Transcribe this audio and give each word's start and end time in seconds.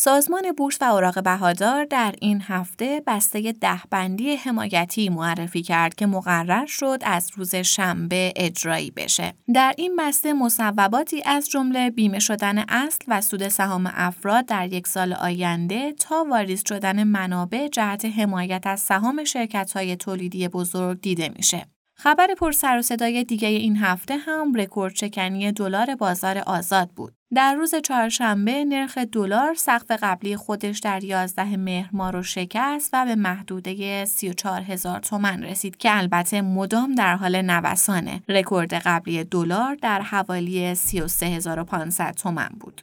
سازمان 0.00 0.52
بورس 0.56 0.78
و 0.80 0.84
اوراق 0.84 1.22
بهادار 1.22 1.84
در 1.84 2.14
این 2.20 2.42
هفته 2.46 3.02
بسته 3.06 3.52
دهبندی 3.52 4.36
حمایتی 4.36 5.08
معرفی 5.08 5.62
کرد 5.62 5.94
که 5.94 6.06
مقرر 6.06 6.66
شد 6.66 6.98
از 7.02 7.30
روز 7.36 7.54
شنبه 7.54 8.32
اجرایی 8.36 8.90
بشه. 8.90 9.34
در 9.54 9.74
این 9.78 9.96
بسته 9.96 10.32
مصوباتی 10.32 11.22
از 11.26 11.50
جمله 11.50 11.90
بیمه 11.90 12.18
شدن 12.18 12.58
اصل 12.58 13.04
و 13.08 13.20
سود 13.20 13.48
سهام 13.48 13.90
افراد 13.94 14.46
در 14.46 14.72
یک 14.72 14.86
سال 14.86 15.12
آینده 15.12 15.92
تا 15.92 16.26
واریز 16.30 16.62
شدن 16.68 17.04
منابع 17.04 17.68
جهت 17.68 18.04
حمایت 18.04 18.66
از 18.66 18.80
سهام 18.80 19.24
شرکت‌های 19.24 19.96
تولیدی 19.96 20.48
بزرگ 20.48 21.00
دیده 21.00 21.28
میشه. 21.36 21.66
خبر 21.94 22.34
پر 22.34 22.52
سر 22.52 22.78
و 22.78 22.82
صدای 22.82 23.24
دیگه 23.24 23.48
این 23.48 23.76
هفته 23.76 24.16
هم 24.16 24.54
رکورد 24.54 24.94
چکنی 24.94 25.52
دلار 25.52 25.94
بازار 25.94 26.38
آزاد 26.38 26.90
بود. 26.90 27.17
در 27.34 27.54
روز 27.54 27.74
چهارشنبه 27.74 28.64
نرخ 28.64 28.98
دلار 28.98 29.54
سقف 29.54 29.90
قبلی 30.02 30.36
خودش 30.36 30.78
در 30.78 31.04
11 31.04 31.56
مهر 31.56 31.90
ماه 31.92 32.10
رو 32.10 32.22
شکست 32.22 32.90
و 32.92 33.04
به 33.04 33.14
محدوده 33.14 34.04
34 34.04 34.62
هزار 34.62 35.00
تومن 35.00 35.42
رسید 35.42 35.76
که 35.76 35.96
البته 35.98 36.40
مدام 36.40 36.94
در 36.94 37.16
حال 37.16 37.42
نوسانه. 37.42 38.22
رکورد 38.28 38.74
قبلی 38.74 39.24
دلار 39.24 39.74
در 39.74 40.00
حوالی 40.00 40.74
33500 40.74 42.14
تومن 42.14 42.48
بود. 42.60 42.82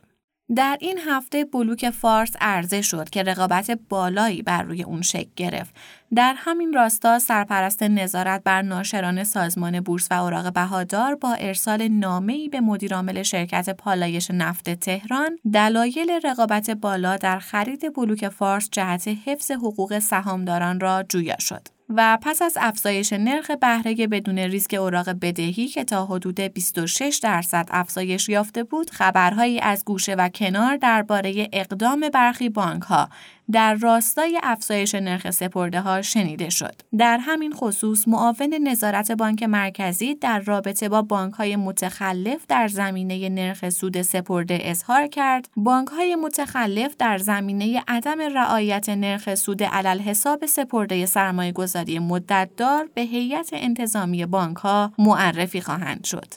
در 0.56 0.78
این 0.82 1.00
هفته 1.08 1.46
بلوک 1.46 1.90
فارس 1.90 2.32
عرضه 2.42 2.82
شد 2.82 3.10
که 3.10 3.24
رقابت 3.24 3.80
بالایی 3.90 4.42
بر 4.42 4.64
روی 4.64 4.84
اون 4.84 5.02
شکل 5.02 5.30
گرفت. 5.36 5.76
در 6.16 6.34
همین 6.38 6.74
راستا 6.74 7.20
سرپرست 7.20 7.84
نظارت 7.84 8.44
بر 8.44 8.62
ناشران 8.62 9.24
سازمان 9.24 9.80
بورس 9.80 10.08
و 10.12 10.14
اوراق 10.14 10.54
بهادار 10.54 11.16
با 11.16 11.34
ارسال 11.34 11.88
نامه‌ای 11.88 12.50
به 12.50 12.62
مدیرعامل 12.62 13.24
شرکت 13.24 13.70
پالایش 13.70 14.32
نفت 14.32 14.70
تهران 14.70 15.38
دلایل 15.54 16.12
رقابت 16.24 16.70
بالا 16.70 17.18
در 17.18 17.40
خرید 17.40 17.94
بلوک 17.96 18.30
فارس 18.30 18.70
جهت 18.72 19.08
حفظ 19.26 19.52
حقوق 19.52 20.00
سهامداران 20.00 20.80
را 20.80 21.04
جویا 21.10 21.36
شد. 21.40 21.75
و 21.90 22.18
پس 22.22 22.42
از 22.42 22.58
افزایش 22.62 23.14
نرخ 23.14 23.52
بهره 23.52 24.08
بدون 24.08 24.40
ریسک 24.40 24.74
اوراق 24.74 25.10
بدهی 25.10 25.68
که 25.68 25.84
تا 25.84 26.06
حدود 26.06 26.40
26 26.40 27.20
درصد 27.24 27.68
افزایش 27.72 28.30
یافته 28.30 28.64
بود 28.64 28.90
خبرهایی 28.90 29.60
از 29.60 29.86
گوشه 29.86 30.16
و 30.16 30.30
کنار 30.30 30.78
درباره 30.78 31.50
اقدام 31.54 32.10
برخی 32.14 32.50
بانک 32.50 32.84
ها 32.84 33.10
در 33.52 33.74
راستای 33.74 34.40
افزایش 34.44 34.96
نرخ 34.96 35.32
سپرده 35.32 35.82
ها 35.82 36.02
شنیده 36.02 36.50
شد. 36.50 36.82
در 36.98 37.18
همین 37.18 37.54
خصوص 37.54 38.08
معاون 38.08 38.54
نظارت 38.64 39.12
بانک 39.12 39.44
مرکزی 39.44 40.16
در 40.16 40.40
رابطه 40.40 40.90
با 40.90 41.02
بانک 41.02 41.34
های 41.34 41.56
متخلف 41.56 42.46
در 42.48 42.68
زمینه 42.68 43.30
نرخ 43.30 43.70
سود 43.70 44.02
سپرده 44.02 44.60
اظهار 44.62 45.08
کرد 45.08 45.50
بانک 45.58 45.88
های 45.88 46.16
متخلف 46.16 46.96
در 46.98 47.18
زمینه 47.18 47.84
عدم 47.88 48.22
رعایت 48.22 48.90
نرخ 48.90 49.36
سود 49.36 49.64
علل 49.64 50.00
حساب 50.00 50.46
سپرده 50.46 51.06
سرمایه 51.06 51.52
گذاری 51.52 52.00
مدتدار 52.00 52.90
به 52.94 53.02
هیئت 53.02 53.50
انتظامی 53.54 54.26
بانک 54.26 54.58
ها 54.58 54.92
معرفی 54.98 55.62
خواهند 55.62 56.04
شد. 56.04 56.34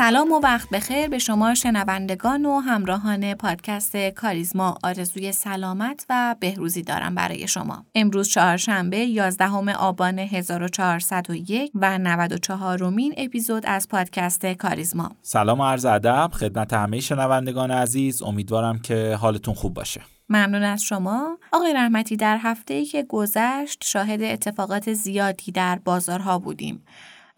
سلام 0.00 0.32
و 0.32 0.40
وقت 0.40 0.70
بخیر 0.70 1.08
به 1.08 1.18
شما 1.18 1.54
شنوندگان 1.54 2.46
و 2.46 2.58
همراهان 2.58 3.34
پادکست 3.34 3.96
کاریزما 3.96 4.78
آرزوی 4.82 5.32
سلامت 5.32 6.06
و 6.10 6.36
بهروزی 6.40 6.82
دارم 6.82 7.14
برای 7.14 7.48
شما. 7.48 7.84
امروز 7.94 8.28
چهارشنبه 8.28 8.96
11 8.96 9.74
آبان 9.74 10.18
1401 10.18 11.72
و 11.74 11.98
94 11.98 12.78
رومین 12.78 13.14
اپیزود 13.16 13.66
از 13.66 13.88
پادکست 13.88 14.46
کاریزما. 14.46 15.10
سلام 15.22 15.60
و 15.60 15.64
عرض 15.64 15.84
ادب 15.84 16.30
خدمت 16.32 16.72
همه 16.72 17.00
شنوندگان 17.00 17.70
عزیز 17.70 18.22
امیدوارم 18.22 18.78
که 18.78 19.18
حالتون 19.20 19.54
خوب 19.54 19.74
باشه. 19.74 20.00
ممنون 20.28 20.62
از 20.62 20.82
شما 20.82 21.38
آقای 21.52 21.74
رحمتی 21.74 22.16
در 22.16 22.38
هفته 22.42 22.74
ای 22.74 22.84
که 22.84 23.02
گذشت 23.02 23.84
شاهد 23.84 24.22
اتفاقات 24.22 24.92
زیادی 24.92 25.52
در 25.52 25.78
بازارها 25.84 26.38
بودیم 26.38 26.82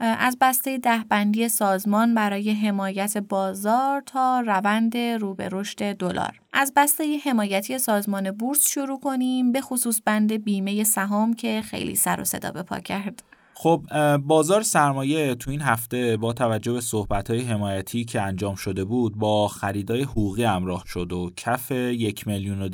از 0.05 0.37
بسته 0.41 0.79
دهبندی 0.79 1.49
سازمان 1.49 2.15
برای 2.15 2.51
حمایت 2.53 3.19
بازار 3.19 4.03
تا 4.07 4.41
روند 4.41 4.97
رو 4.97 5.35
به 5.35 5.49
رشد 5.53 5.93
دلار. 5.93 6.41
از 6.53 6.73
بسته 6.77 7.19
حمایتی 7.25 7.79
سازمان 7.79 8.31
بورس 8.31 8.69
شروع 8.69 9.01
کنیم 9.01 9.53
به 9.53 9.61
خصوص 9.61 10.01
بند 10.05 10.33
بیمه 10.33 10.85
سهام 10.85 11.35
که 11.35 11.63
خیلی 11.65 11.95
سر 11.95 12.21
و 12.21 12.25
صدا 12.25 12.51
به 12.51 12.63
پا 12.63 12.81
کرد. 12.81 13.23
خب 13.55 13.87
بازار 14.17 14.63
سرمایه 14.63 15.35
تو 15.35 15.51
این 15.51 15.61
هفته 15.61 16.17
با 16.17 16.33
توجه 16.33 16.73
به 16.73 16.81
صحبت 16.81 17.31
حمایتی 17.31 18.05
که 18.05 18.23
انجام 18.23 18.55
شده 18.55 18.85
بود 18.85 19.19
با 19.19 19.49
خریدای 19.49 20.03
حقوقی 20.03 20.45
همراه 20.45 20.85
شد 20.87 21.13
و 21.13 21.31
کف 21.37 21.71
یک 21.71 22.27
میلیون 22.27 22.63
و 22.63 22.69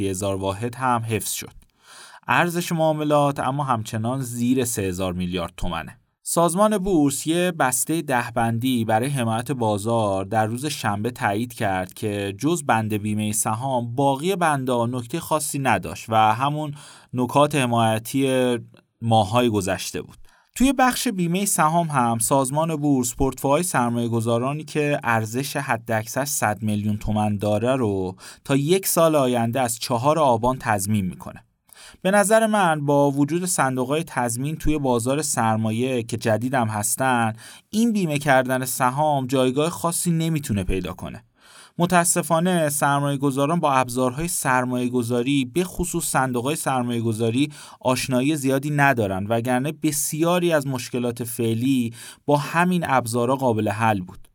هزار 0.00 0.36
واحد 0.36 0.74
هم 0.74 1.02
حفظ 1.08 1.32
شد. 1.32 1.52
ارزش 2.28 2.72
معاملات 2.72 3.40
اما 3.40 3.64
همچنان 3.64 4.20
زیر 4.20 4.64
سه 4.64 4.82
هزار 4.82 5.12
میلیارد 5.12 5.52
تومنه. 5.56 5.98
سازمان 6.30 6.78
بورس 6.78 7.26
یه 7.26 7.52
بسته 7.52 8.02
دهبندی 8.02 8.84
برای 8.84 9.08
حمایت 9.08 9.52
بازار 9.52 10.24
در 10.24 10.46
روز 10.46 10.66
شنبه 10.66 11.10
تایید 11.10 11.52
کرد 11.52 11.94
که 11.94 12.34
جز 12.38 12.62
بند 12.62 12.94
بیمه 12.94 13.32
سهام 13.32 13.94
باقی 13.94 14.36
بنده 14.36 14.86
نکته 14.86 15.20
خاصی 15.20 15.58
نداشت 15.58 16.06
و 16.08 16.34
همون 16.34 16.74
نکات 17.14 17.54
حمایتی 17.54 18.56
ماهای 19.02 19.48
گذشته 19.48 20.02
بود. 20.02 20.18
توی 20.54 20.72
بخش 20.72 21.08
بیمه 21.08 21.44
سهام 21.44 21.86
هم 21.86 22.18
سازمان 22.18 22.76
بورس 22.76 23.14
پورتفوهای 23.14 23.62
سرمایه 23.62 24.08
گذارانی 24.08 24.64
که 24.64 25.00
ارزش 25.04 25.56
حداکثر 25.56 26.24
100 26.24 26.62
میلیون 26.62 26.96
تومن 26.96 27.36
داره 27.36 27.76
رو 27.76 28.16
تا 28.44 28.56
یک 28.56 28.86
سال 28.86 29.16
آینده 29.16 29.60
از 29.60 29.78
چهار 29.78 30.18
آبان 30.18 30.56
تضمین 30.60 31.04
می‌کنه. 31.04 31.47
به 32.02 32.10
نظر 32.10 32.46
من 32.46 32.86
با 32.86 33.10
وجود 33.10 33.44
صندوق 33.44 33.88
های 33.88 34.04
تضمین 34.04 34.56
توی 34.56 34.78
بازار 34.78 35.22
سرمایه 35.22 36.02
که 36.02 36.16
جدیدم 36.16 36.68
هستن 36.68 37.32
این 37.70 37.92
بیمه 37.92 38.18
کردن 38.18 38.64
سهام 38.64 39.26
جایگاه 39.26 39.70
خاصی 39.70 40.10
نمی‌تونه 40.10 40.64
پیدا 40.64 40.92
کنه. 40.92 41.24
متاسفانه 41.78 42.68
سرمایه 42.68 43.16
گذاران 43.16 43.60
با 43.60 43.72
ابزارهای 43.72 44.28
سرمایه 44.28 44.88
گذاری 44.88 45.44
به 45.44 45.64
خصوص 45.64 46.04
صندوق 46.04 46.44
های 46.44 46.56
سرمایه 46.56 47.00
گذاری 47.00 47.52
آشنایی 47.80 48.36
زیادی 48.36 48.70
ندارن 48.70 49.26
وگرنه 49.26 49.72
بسیاری 49.72 50.52
از 50.52 50.66
مشکلات 50.66 51.24
فعلی 51.24 51.94
با 52.26 52.36
همین 52.36 52.84
ابزارها 52.88 53.36
قابل 53.36 53.68
حل 53.68 54.00
بود. 54.00 54.28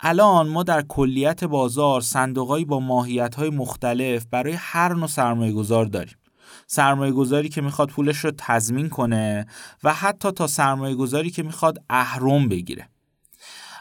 الان 0.00 0.48
ما 0.48 0.62
در 0.62 0.82
کلیت 0.82 1.44
بازار 1.44 2.00
صندوقهایی 2.00 2.64
با 2.64 2.80
ماهیت 2.80 3.34
های 3.34 3.50
مختلف 3.50 4.26
برای 4.30 4.52
هر 4.52 4.94
نوع 4.94 5.06
سرمایه 5.06 5.52
گذار 5.52 5.84
داریم. 5.84 6.16
سرمایه 6.66 7.12
گذاری 7.12 7.48
که 7.48 7.60
می‌خواد 7.60 7.88
پولش 7.88 8.16
رو 8.16 8.32
تضمین 8.38 8.88
کنه 8.88 9.46
و 9.84 9.94
حتی 9.94 10.30
تا 10.30 10.46
سرمایه 10.46 10.94
گذاری 10.94 11.30
که 11.30 11.42
می‌خواد 11.42 11.78
اهرم 11.90 12.48
بگیره. 12.48 12.88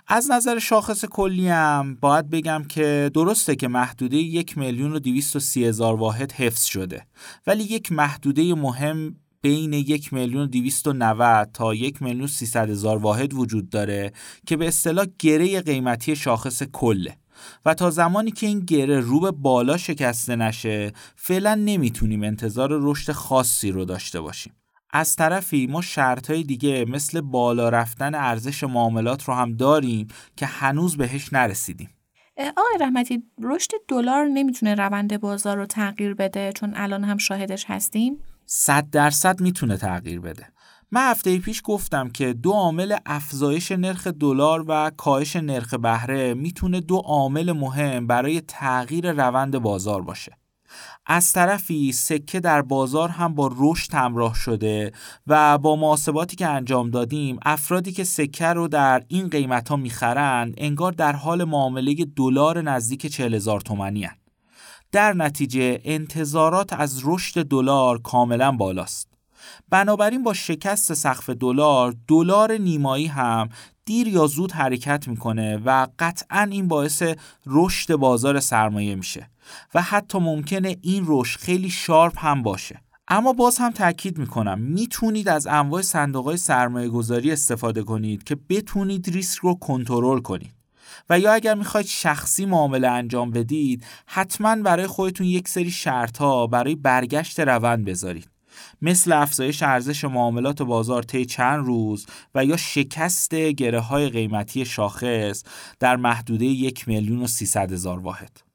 از 0.07 0.31
نظر 0.31 0.59
شاخص 0.59 1.05
کلی 1.05 1.47
هم 1.47 1.97
باید 2.01 2.29
بگم 2.29 2.63
که 2.69 3.11
درسته 3.13 3.55
که 3.55 3.67
محدوده 3.67 4.17
یک 4.17 4.57
میلیون 4.57 4.93
و 4.93 4.99
دویست 4.99 5.35
و 5.35 5.39
سی 5.39 5.65
هزار 5.65 5.95
واحد 5.95 6.31
حفظ 6.31 6.63
شده 6.63 7.05
ولی 7.47 7.63
یک 7.63 7.91
محدوده 7.91 8.55
مهم 8.55 9.15
بین 9.41 9.73
یک 9.73 10.13
میلیون 10.13 10.49
و 11.01 11.45
تا 11.53 11.73
یک 11.73 12.01
میلیون 12.01 12.27
سیصد 12.27 12.69
هزار 12.69 12.97
واحد 12.97 13.33
وجود 13.33 13.69
داره 13.69 14.11
که 14.47 14.57
به 14.57 14.67
اصطلاح 14.67 15.05
گره 15.19 15.61
قیمتی 15.61 16.15
شاخص 16.15 16.63
کله. 16.63 17.17
و 17.65 17.73
تا 17.73 17.89
زمانی 17.89 18.31
که 18.31 18.47
این 18.47 18.59
گره 18.59 18.99
رو 18.99 19.19
به 19.19 19.31
بالا 19.31 19.77
شکسته 19.77 20.35
نشه 20.35 20.91
فعلا 21.15 21.55
نمی‌تونیم 21.55 22.23
انتظار 22.23 22.69
رشد 22.71 23.11
خاصی 23.11 23.71
رو 23.71 23.85
داشته 23.85 24.21
باشیم. 24.21 24.53
از 24.95 25.15
طرفی 25.15 25.67
ما 25.67 25.81
های 26.29 26.43
دیگه 26.43 26.85
مثل 26.85 27.21
بالا 27.21 27.69
رفتن 27.69 28.15
ارزش 28.15 28.63
معاملات 28.63 29.23
رو 29.23 29.33
هم 29.33 29.55
داریم 29.55 30.07
که 30.35 30.45
هنوز 30.45 30.97
بهش 30.97 31.33
نرسیدیم. 31.33 31.89
آقای 32.37 32.77
رحمتی 32.81 33.23
رشد 33.41 33.71
دلار 33.87 34.25
نمی‌تونه 34.25 34.75
روند 34.75 35.19
بازار 35.19 35.57
رو 35.57 35.65
تغییر 35.65 36.13
بده 36.13 36.51
چون 36.55 36.73
الان 36.75 37.03
هم 37.03 37.17
شاهدش 37.17 37.65
هستیم؟ 37.67 38.19
صد 38.45 38.89
درصد 38.89 39.41
می‌تونه 39.41 39.77
تغییر 39.77 40.19
بده. 40.19 40.47
من 40.93 41.11
هفته 41.11 41.39
پیش 41.39 41.61
گفتم 41.63 42.09
که 42.09 42.33
دو 42.33 42.51
عامل 42.51 42.95
افزایش 43.05 43.71
نرخ 43.71 44.07
دلار 44.07 44.65
و 44.67 44.91
کاهش 44.97 45.35
نرخ 45.35 45.73
بهره 45.73 46.33
می‌تونه 46.33 46.79
دو 46.81 46.97
عامل 46.97 47.51
مهم 47.51 48.07
برای 48.07 48.41
تغییر 48.41 49.11
روند 49.11 49.57
بازار 49.57 50.01
باشه. 50.01 50.37
از 51.05 51.31
طرفی 51.31 51.91
سکه 51.91 52.39
در 52.39 52.61
بازار 52.61 53.09
هم 53.09 53.35
با 53.35 53.51
رشد 53.57 53.93
همراه 53.93 54.35
شده 54.35 54.91
و 55.27 55.57
با 55.57 55.75
محاسباتی 55.75 56.35
که 56.35 56.47
انجام 56.47 56.89
دادیم 56.89 57.39
افرادی 57.45 57.91
که 57.91 58.03
سکه 58.03 58.47
رو 58.47 58.67
در 58.67 59.03
این 59.07 59.29
قیمت 59.29 59.69
ها 59.69 59.75
می‌خرن 59.75 60.53
انگار 60.57 60.91
در 60.91 61.13
حال 61.13 61.43
معامله 61.43 61.95
دلار 62.15 62.61
نزدیک 62.61 63.07
40 63.07 63.33
هزار 63.33 63.61
تومانی 63.61 64.03
هن. 64.03 64.15
در 64.91 65.13
نتیجه 65.13 65.81
انتظارات 65.83 66.73
از 66.73 67.01
رشد 67.05 67.47
دلار 67.47 68.01
کاملا 68.01 68.51
بالاست 68.51 69.12
بنابراین 69.69 70.23
با 70.23 70.33
شکست 70.33 70.93
سقف 70.93 71.29
دلار 71.29 71.95
دلار 72.07 72.51
نیمایی 72.57 73.07
هم 73.07 73.49
دیر 73.85 74.07
یا 74.07 74.27
زود 74.27 74.51
حرکت 74.51 75.07
می‌کنه 75.07 75.57
و 75.57 75.87
قطعا 75.99 76.47
این 76.51 76.67
باعث 76.67 77.03
رشد 77.45 77.95
بازار 77.95 78.39
سرمایه 78.39 78.95
میشه 78.95 79.29
و 79.73 79.81
حتی 79.81 80.19
ممکنه 80.19 80.77
این 80.81 81.03
رشد 81.07 81.39
خیلی 81.39 81.69
شارپ 81.69 82.25
هم 82.25 82.43
باشه. 82.43 82.81
اما 83.07 83.33
باز 83.33 83.57
هم 83.57 83.71
تاکید 83.71 84.17
می‌کنم 84.17 84.59
می‌تونید 84.59 85.29
از 85.29 85.47
انواع 85.47 85.81
صندوق 85.81 86.25
های 86.25 86.37
سرمایه 86.37 86.89
گذاری 86.89 87.31
استفاده 87.31 87.83
کنید 87.83 88.23
که 88.23 88.37
بتونید 88.49 89.09
ریسک 89.09 89.39
رو 89.39 89.55
کنترل 89.55 90.19
کنید. 90.19 90.53
و 91.09 91.19
یا 91.19 91.33
اگر 91.33 91.55
می‌خواید 91.55 91.85
شخصی 91.85 92.45
معامله 92.45 92.87
انجام 92.87 93.31
بدید 93.31 93.85
حتما 94.05 94.55
برای 94.55 94.87
خودتون 94.87 95.27
یک 95.27 95.47
سری 95.47 95.71
شرط 95.71 96.17
ها 96.17 96.47
برای 96.47 96.75
برگشت 96.75 97.39
روند 97.39 97.85
بذارید. 97.85 98.32
مثل 98.81 99.11
افزایش 99.11 99.63
ارزش 99.63 100.03
معاملات 100.03 100.61
بازار 100.61 101.03
طی 101.03 101.25
چند 101.25 101.65
روز 101.65 102.05
و 102.35 102.45
یا 102.45 102.57
شکست 102.57 103.35
گره 103.35 103.79
های 103.79 104.09
قیمتی 104.09 104.65
شاخص 104.65 105.43
در 105.79 105.95
محدوده 105.95 106.45
یک 106.45 106.87
میلیون 106.87 107.21
و 107.21 107.27
هزار 107.55 107.99
واحد. 107.99 108.52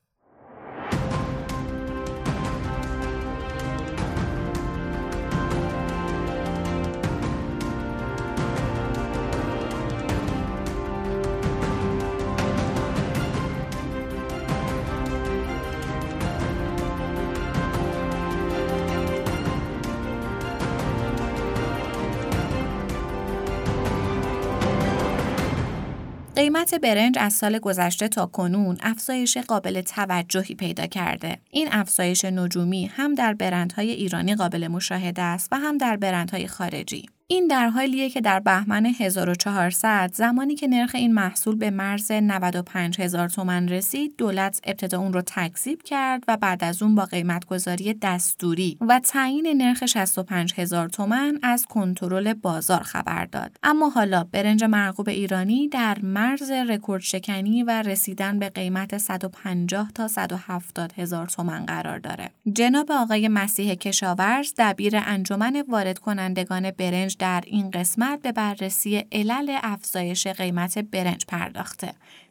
قیمت 26.69 26.81
برنج 26.81 27.17
از 27.19 27.33
سال 27.33 27.59
گذشته 27.59 28.09
تا 28.09 28.27
کنون 28.27 28.77
افزایش 28.81 29.37
قابل 29.37 29.81
توجهی 29.81 30.55
پیدا 30.55 30.87
کرده. 30.87 31.39
این 31.51 31.69
افزایش 31.71 32.25
نجومی 32.25 32.87
هم 32.87 33.15
در 33.15 33.35
برندهای 33.35 33.91
ایرانی 33.91 34.35
قابل 34.35 34.69
مشاهده 34.69 35.23
است 35.23 35.49
و 35.53 35.57
هم 35.57 35.79
در 35.79 35.97
برندهای 35.97 36.47
خارجی. 36.47 37.07
این 37.31 37.47
در 37.47 37.69
حالیه 37.69 38.11
که 38.11 38.21
در 38.21 38.41
بهمن 38.41 38.87
1400 38.87 40.11
زمانی 40.15 40.55
که 40.55 40.69
نرخ 40.69 40.95
این 40.95 41.15
محصول 41.15 41.57
به 41.57 41.71
مرز 41.71 42.13
95 42.13 43.01
هزار 43.01 43.29
تومن 43.29 43.69
رسید 43.69 44.17
دولت 44.19 44.61
ابتدا 44.65 44.99
اون 44.99 45.13
رو 45.13 45.23
تکذیب 45.27 45.83
کرد 45.83 46.25
و 46.29 46.37
بعد 46.37 46.65
از 46.65 46.83
اون 46.83 46.95
با 46.95 47.05
قیمتگذاری 47.05 47.95
دستوری 47.95 48.79
و 48.81 49.01
تعیین 49.01 49.63
نرخ 49.63 49.87
65 49.87 50.55
هزار 50.57 50.89
تومن 50.89 51.39
از 51.43 51.67
کنترل 51.67 52.35
بازار 52.35 52.83
خبر 52.83 53.25
داد. 53.25 53.57
اما 53.63 53.89
حالا 53.89 54.25
برنج 54.25 54.65
مرغوب 54.65 55.09
ایرانی 55.09 55.69
در 55.69 55.99
مرز 56.03 56.51
رکورد 56.51 57.03
شکنی 57.03 57.63
و 57.63 57.83
رسیدن 57.83 58.39
به 58.39 58.49
قیمت 58.49 58.99
150 58.99 59.93
تا 59.95 60.09
170 60.09 60.93
هزار 60.93 61.27
تومن 61.27 61.67
قرار 61.67 61.99
داره. 61.99 62.31
جناب 62.53 62.93
آقای 62.93 63.29
مسیح 63.29 63.75
کشاورز 63.75 64.53
دبیر 64.59 64.97
انجمن 64.97 65.65
وارد 65.69 65.99
کنندگان 65.99 66.71
برنج 66.71 67.18
در 67.19 67.41
این 67.47 67.71
قسمت 67.71 68.23
به 68.23 68.33
بررسی 68.33 69.05
علل 69.13 69.51
افزایش 69.63 70.27
قیمت 70.27 70.79
برنج 70.93 71.27
پرداخته. 71.33 71.89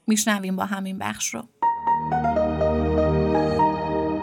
میشنویم 0.08 0.56
با 0.56 0.64
همین 0.64 1.00
بخش 1.00 1.28
رو. 1.34 1.42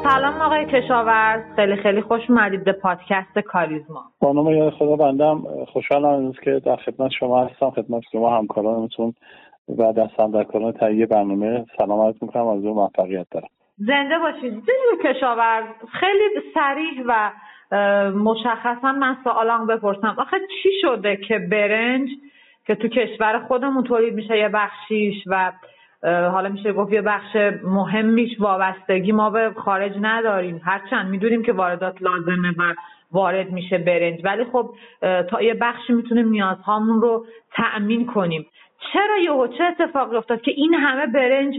سلام 0.05 0.41
آقای 0.41 0.67
کشاورز. 0.67 1.43
خیلی 1.57 1.77
خیلی 1.77 2.03
خوش 2.03 2.23
اومدید 2.29 2.65
به 2.65 2.73
پادکست 2.73 3.39
کاریزما. 3.39 4.05
خانم 4.21 4.49
یا 4.49 4.71
خدا 4.71 4.97
بندم 4.97 5.43
خوشحالم 5.73 6.27
از 6.29 6.35
که 6.45 6.63
در 6.65 6.77
خدمت 6.77 7.11
شما 7.19 7.45
هستم 7.45 7.71
خدمت 7.71 8.03
شما 8.13 8.39
همکارانتون 8.39 9.15
و 9.79 9.93
دستم 9.93 10.31
در 10.31 10.45
کاران 10.45 10.73
تهیه 10.73 11.07
برنامه. 11.07 11.67
سلام 11.79 12.01
عرض 12.01 12.15
می‌کنم 12.21 12.47
از 12.47 12.65
اون 12.65 12.75
موفقیت 12.75 13.27
دارم. 13.31 13.49
زنده 13.79 14.19
باشید. 14.19 14.53
جناب 14.53 15.15
کشاورز؟ 15.15 15.65
خیلی 16.01 16.53
سریع 16.55 17.05
و 17.07 17.31
مشخصا 18.15 18.93
من 18.93 19.17
سوالم 19.25 19.67
بپرسم. 19.67 20.15
آخه 20.19 20.37
چی 20.62 20.71
شده 20.82 21.17
که 21.17 21.38
برنج 21.38 22.09
که 22.67 22.75
تو 22.75 22.88
کشور 22.88 23.38
خودمون 23.49 23.85
تولید 23.85 24.15
میشه 24.15 24.38
یه 24.38 24.49
بخشیش 24.49 25.15
و 25.26 25.53
حالا 26.03 26.49
میشه 26.49 26.73
گفت 26.73 26.93
یه 26.93 27.03
بخش 27.03 27.37
مهمیش 27.65 28.41
وابستگی 28.41 29.12
ما 29.12 29.31
به 29.31 29.53
خارج 29.56 29.93
نداریم. 30.00 30.61
هرچند 30.65 31.11
می‌دونیم 31.11 31.43
که 31.43 31.53
واردات 31.53 32.03
لازمه 32.03 32.50
و 32.59 32.75
وارد 33.12 33.50
میشه 33.50 33.79
برنج. 33.79 34.20
ولی 34.25 34.44
خب 34.44 34.75
تا 35.31 35.43
یه 35.43 35.55
بخشی 35.55 35.93
می‌تونیم 35.93 36.29
نیازهامون 36.29 37.03
رو 37.03 37.27
تأمین 37.53 38.06
کنیم. 38.06 38.47
چرا 38.93 39.19
یهو 39.25 39.47
چه 39.47 39.65
اتفاقی 39.65 40.17
افتاد 40.17 40.41
که 40.41 40.51
این 40.51 40.75
همه 40.75 41.07
برنج 41.07 41.55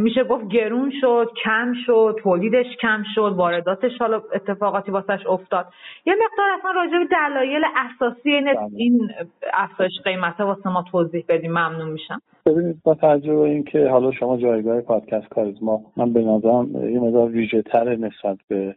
میشه 0.00 0.24
گفت 0.24 0.48
گرون 0.48 0.92
شد 1.00 1.30
کم 1.44 1.72
شد 1.86 2.16
تولیدش 2.22 2.66
کم 2.82 3.02
شد 3.14 3.34
وارداتش 3.36 3.98
حالا 3.98 4.22
اتفاقاتی 4.34 4.90
واسش 4.90 5.26
افتاد 5.26 5.66
یه 6.06 6.14
مقدار 6.14 6.50
اصلا 6.58 6.70
راجع 6.70 6.98
به 6.98 7.08
دلایل 7.10 7.62
اساسی 7.76 8.30
این 8.30 8.98
بله. 8.98 9.26
افزایش 9.54 9.92
قیمت 10.04 10.40
واسه 10.40 10.70
ما 10.70 10.84
توضیح 10.92 11.24
بدیم 11.28 11.50
ممنون 11.50 11.88
میشم 11.90 12.20
ببینید 12.46 12.82
با 12.84 12.94
توجه 12.94 13.34
به 13.34 13.40
اینکه 13.40 13.88
حالا 13.88 14.12
شما 14.12 14.36
جایگاه 14.36 14.80
پادکست 14.80 15.28
کاریزما 15.28 15.80
من 15.96 16.12
به 16.12 16.20
نظرم 16.20 16.90
یه 16.92 17.00
مقدار 17.00 17.30
ویژه 17.30 17.62
نسبت 17.74 18.38
به 18.48 18.74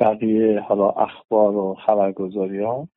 بقیه 0.00 0.60
حالا 0.60 0.88
اخبار 0.88 1.56
و 1.56 1.76
خبرگزاری 1.86 2.62
ها 2.62 2.88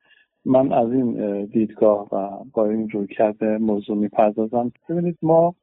من 0.44 0.72
از 0.72 0.92
این 0.92 1.44
دیدگاه 1.44 2.08
و 2.12 2.44
با 2.52 2.66
این 2.66 2.90
روی 2.90 3.06
کرده 3.06 3.58
موضوع 3.58 3.96
می‌پردازم. 3.96 4.72
ببینید 4.88 5.18
ما 5.22 5.54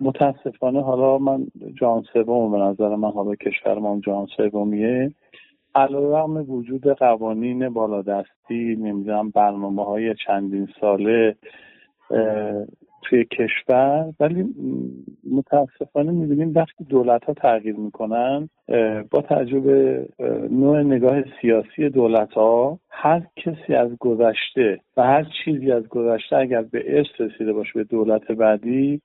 متاسفانه 0.00 0.82
حالا 0.82 1.18
من 1.18 1.46
جان 1.80 2.02
سوم 2.12 2.52
به 2.52 2.58
نظر 2.58 2.96
من 2.96 3.10
حالا 3.10 3.34
کشور 3.34 3.78
ما 3.78 4.00
سومیه. 4.36 5.14
علیرغم 5.74 6.50
وجود 6.50 6.88
قوانین 6.88 7.68
بالادستی 7.68 8.76
نمی‌دونم 8.76 9.30
برنامه 9.30 9.84
های 9.84 10.14
چندین 10.26 10.68
ساله 10.80 11.36
توی 13.04 13.24
کشور 13.24 14.12
ولی 14.20 14.44
متاسفانه 15.32 16.12
می‌بینیم 16.12 16.52
وقتی 16.56 16.84
دولت 16.84 17.24
ها 17.24 17.34
تغییر 17.34 17.76
می‌کنن 17.76 18.48
با 19.10 19.20
تجربه 19.20 20.06
نوع 20.50 20.82
نگاه 20.82 21.22
سیاسی 21.40 21.88
دولت 21.88 22.32
ها 22.32 22.78
هر 22.90 23.22
کسی 23.36 23.74
از 23.74 23.96
گذشته 24.00 24.80
و 24.96 25.02
هر 25.02 25.26
چیزی 25.44 25.72
از 25.72 25.88
گذشته 25.88 26.36
اگر 26.36 26.62
به 26.62 26.96
ارث 26.96 27.20
رسیده 27.20 27.52
باشه 27.52 27.72
به 27.74 27.84
دولت 27.84 28.32
بعدی 28.32 29.00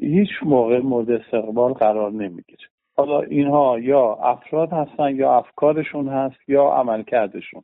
هیچ 0.00 0.30
موقع 0.42 0.78
مورد 0.78 1.10
استقبال 1.10 1.72
قرار 1.72 2.12
نمی‌گیره. 2.12 2.68
حالا 2.96 3.20
اینها 3.20 3.78
یا 3.78 4.18
افراد 4.22 4.72
هستن 4.72 5.16
یا 5.16 5.36
افکارشون 5.36 6.08
هست 6.08 6.48
یا 6.48 6.62
عملکردشون. 6.62 7.62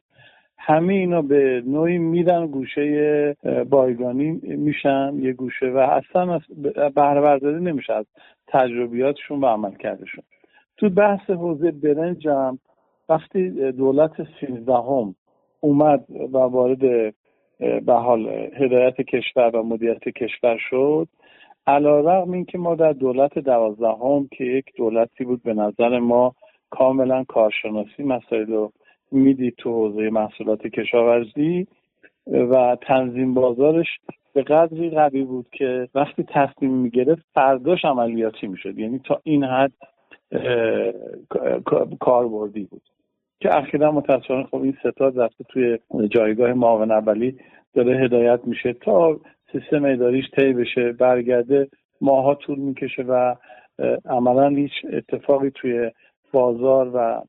همه 0.67 0.95
اینا 0.95 1.23
به 1.23 1.63
نوعی 1.67 1.99
میدن 1.99 2.47
گوشه 2.47 3.37
بایگانی 3.71 4.31
میشن 4.43 5.15
یه 5.19 5.33
گوشه 5.33 5.67
و 5.67 5.77
اصلا 5.79 6.41
بهره 6.95 7.21
برداری 7.21 7.65
نمیشه 7.65 7.93
از 7.93 8.07
تجربیاتشون 8.47 9.41
و 9.41 9.47
عملکردشون. 9.47 10.25
تو 10.77 10.91
بحث 10.91 11.31
حوزه 11.31 11.71
برنج 11.71 12.29
هم 12.29 12.59
وقتی 13.09 13.73
دولت 13.73 14.13
سیزدهم 14.41 15.15
اومد 15.61 16.05
و 16.33 16.39
وارد 16.39 17.15
به 17.59 17.93
حال 17.93 18.29
هدایت 18.57 19.01
کشور 19.01 19.57
و 19.57 19.63
مدیریت 19.63 20.09
کشور 20.09 20.59
شد 20.71 21.09
علا 21.67 22.01
رقم 22.01 22.33
این 22.33 22.45
که 22.45 22.59
ما 22.59 22.75
در 22.75 22.93
دولت 22.93 23.39
دوازدهم 23.39 24.29
که 24.33 24.45
یک 24.45 24.65
دولتی 24.77 25.25
بود 25.25 25.43
به 25.43 25.55
نظر 25.55 25.99
ما 25.99 26.35
کاملا 26.71 27.25
کارشناسی 27.25 28.03
مسائل 28.03 28.47
رو 28.47 28.73
می‌دید 29.13 29.55
تو 29.59 29.73
حوزه 29.73 30.11
محصولات 30.11 30.67
کشاورزی 30.67 31.67
و 32.27 32.77
تنظیم 32.83 33.35
بازارش 33.35 33.87
به 34.35 34.43
قدری 34.43 34.91
قوی 34.91 35.23
بود 35.23 35.47
که 35.53 35.89
وقتی 35.95 36.23
تصمیم 36.23 36.71
می‌گرفت 36.71 37.23
فرداش 37.35 37.85
عملیاتی 37.85 38.47
می‌شد. 38.47 38.79
یعنی 38.79 39.01
تا 39.05 39.21
این 39.25 39.45
حد 39.45 39.73
کاربردی 42.01 42.65
بود. 42.65 42.83
که 43.41 43.57
اخیرا 43.57 43.93
متاسفانه 43.93 44.45
خب 44.45 44.63
این 44.63 44.77
ستاد 44.81 45.21
رفته 45.21 45.45
توی 45.45 45.79
جایگاه 46.11 46.53
معاون 46.53 46.91
اولی 46.91 47.37
داره 47.75 47.97
هدایت 47.97 48.41
میشه 48.45 48.73
تا 48.73 49.21
سیستم 49.53 49.85
اداریش 49.85 50.31
طی 50.31 50.53
بشه 50.53 50.93
برگرده 50.93 51.69
ماها 52.01 52.35
طول 52.35 52.59
می‌کشه 52.59 53.03
و 53.03 53.35
عملا 54.05 54.49
هیچ 54.49 54.73
اتفاقی 54.93 55.51
توی 55.51 55.91
بازار 56.33 56.91
و 56.95 57.23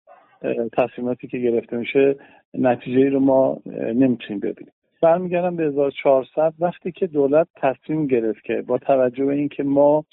تصمیماتی 0.77 1.27
که 1.27 1.37
گرفته 1.37 1.77
میشه 1.77 2.15
نتیجه 2.53 2.97
ای 2.97 3.09
رو 3.09 3.19
ما 3.19 3.61
نمی‌تونیم 3.93 4.39
ببینیم. 4.39 4.73
برمیگردم 5.01 5.55
به 5.55 5.63
1400 5.63 6.53
وقتی 6.59 6.91
که 6.91 7.07
دولت 7.07 7.47
تصمیم 7.55 8.07
گرفت 8.07 8.43
که 8.43 8.61
با 8.61 8.77
توجه 8.77 9.25
به 9.25 9.33
اینکه 9.33 9.63
ما 9.63 10.05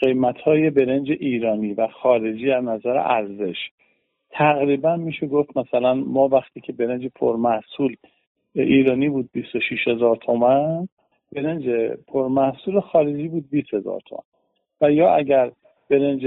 قیمت 0.00 0.40
های 0.40 0.70
برنج 0.70 1.10
ایرانی 1.10 1.74
و 1.74 1.86
خارجی 1.86 2.50
از 2.50 2.64
نظر 2.64 2.96
ارزش 2.98 3.56
تقریبا 4.30 4.96
میشه 4.96 5.26
گفت 5.26 5.56
مثلا 5.56 5.94
ما 5.94 6.28
وقتی 6.28 6.60
که 6.60 6.72
برنج 6.72 7.06
پرمحصول 7.14 7.96
ایرانی 8.54 9.08
بود 9.08 9.28
26 9.32 9.88
هزار 9.88 10.16
تومن 10.16 10.88
برنج 11.32 11.68
پرمحصول 12.08 12.80
خارجی 12.80 13.28
بود 13.28 13.50
20 13.50 13.74
هزار 13.74 14.00
تومن 14.06 14.22
و 14.80 14.92
یا 14.92 15.14
اگر 15.14 15.50
برنج 15.90 16.26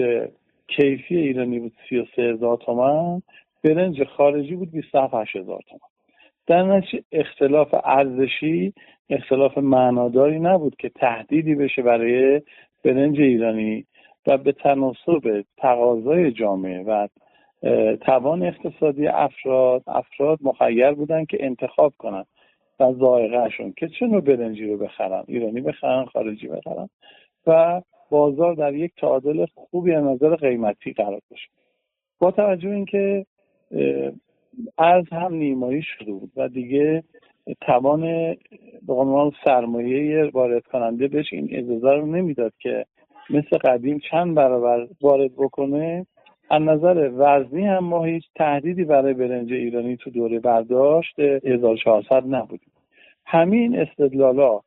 کیفی 0.68 1.18
ایرانی 1.18 1.60
بود 1.60 1.74
33 1.90 2.22
هزار 2.22 2.58
تومن 2.58 3.22
برنج 3.64 4.04
خارجی 4.04 4.56
بود 4.56 4.72
27 4.72 5.14
هزار 5.14 5.62
تومن 5.70 5.80
در 6.48 6.64
نتیجه 6.64 7.04
اختلاف 7.12 7.76
ارزشی 7.84 8.74
اختلاف 9.10 9.58
معناداری 9.58 10.40
نبود 10.40 10.76
که 10.76 10.90
تهدیدی 10.90 11.56
بشه 11.56 11.82
برای 11.82 12.42
برنج 12.84 13.20
ایرانی 13.20 13.86
و 14.28 14.38
به 14.38 14.52
تناسب 14.52 15.44
تقاضای 15.58 16.32
جامعه 16.32 16.84
و 16.84 17.08
توان 18.02 18.44
اقتصادی 18.44 19.08
افراد 19.08 19.84
افراد 19.88 20.40
مخیر 20.42 20.92
بودن 20.92 21.26
که 21.26 21.38
انتخاب 21.40 21.94
کنن 21.98 22.26
و 22.80 22.94
ذائقهشون 22.94 23.74
که 23.78 23.88
چه 23.88 24.06
نوع 24.06 24.22
برنجی 24.22 24.68
رو 24.68 24.78
بخرن 24.78 25.24
ایرانی 25.28 25.62
بخرن 25.62 26.06
خارجی 26.06 26.48
بخرن 26.48 26.90
و 27.48 27.82
بازار 28.10 28.56
در 28.56 28.74
یک 28.74 28.92
تعادل 28.98 29.46
خوبی 29.56 29.94
از 29.94 30.04
نظر 30.04 30.36
قیمتی 30.36 30.94
قرار 30.94 31.22
باشه. 31.32 31.48
با 32.20 32.32
توجه 32.32 32.70
اینکه 32.70 33.26
ارز 34.78 35.10
هم 35.12 35.34
نیمایی 35.34 35.82
شده 35.82 36.12
بود 36.12 36.32
و 36.36 36.48
دیگه 36.48 37.04
توان 37.62 38.02
به 38.88 38.94
عنوان 38.94 39.32
سرمایه 39.46 40.30
وارد 40.34 40.64
کننده 40.64 41.08
بهش 41.08 41.34
این 41.34 41.48
اجازه 41.52 41.92
رو 41.92 42.06
نمی‌داد 42.06 42.54
که 42.60 42.86
مثل 43.30 43.58
قدیم 43.58 44.00
چند 44.12 44.36
برابر 44.36 44.88
وارد 45.02 45.32
بکنه. 45.36 46.06
از 46.50 46.62
نظر 46.62 47.12
وزنی 47.14 47.66
هم 47.66 47.84
ما 47.84 48.04
هیچ 48.04 48.24
تهدیدی 48.36 48.84
برای 48.84 49.14
برنج 49.14 49.54
ایرانی 49.54 49.98
تو 49.98 50.10
دوره 50.10 50.40
برداشت 50.40 51.20
1400 51.20 52.24
نبود. 52.28 52.60
همین 53.26 53.80
استدلالا 53.80 54.60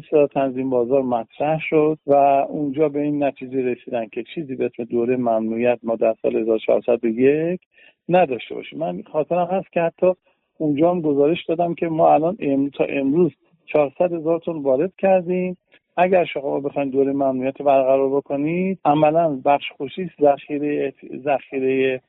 تو 0.00 0.26
تنظیم 0.26 0.70
بازار 0.70 1.02
مطرح 1.02 1.60
شد 1.60 1.98
و 2.06 2.14
اونجا 2.48 2.88
به 2.88 3.00
این 3.00 3.24
نتیجه 3.24 3.62
رسیدن 3.62 4.06
که 4.06 4.24
چیزی 4.34 4.54
به 4.54 4.64
اسم 4.64 4.84
دوره 4.84 5.16
ممنوعیت 5.16 5.78
ما 5.82 5.96
در 5.96 6.14
سال 6.22 6.36
1401 6.36 7.60
نداشته 8.08 8.54
باشیم. 8.54 8.78
من 8.78 9.02
خاطرم 9.02 9.46
هست 9.46 9.72
که 9.72 9.80
حتی 9.80 10.12
اونجا 10.58 10.90
هم 10.90 11.00
گزارش 11.00 11.44
دادم 11.44 11.74
که 11.74 11.88
ما 11.88 12.14
الان 12.14 12.36
امروز 12.40 12.70
تا 12.72 12.84
امروز 12.84 13.32
400 13.66 14.12
هزار 14.12 14.38
تن 14.38 14.52
وارد 14.52 14.92
کردیم. 14.98 15.56
اگر 15.96 16.24
شما 16.24 16.60
بخواید 16.60 16.90
دوره 16.90 17.12
ممنوعیت 17.12 17.62
برقرار 17.62 18.10
بکنید 18.10 18.78
عملا 18.84 19.40
بخش 19.44 19.72
خوشی 19.76 20.10
ذخیره 20.20 20.94
ذخیره 21.24 22.00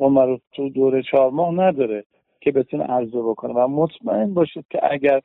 قمر 0.00 0.36
تو 0.52 0.68
دوره 0.68 1.02
چهار 1.02 1.30
ماه 1.30 1.54
نداره 1.54 2.04
که 2.40 2.52
بتونه 2.52 2.84
عرضه 2.84 3.22
بکنه. 3.22 3.52
و 3.52 3.68
مطمئن 3.68 4.34
باشید 4.34 4.64
که 4.70 4.78
اگر 4.90 5.20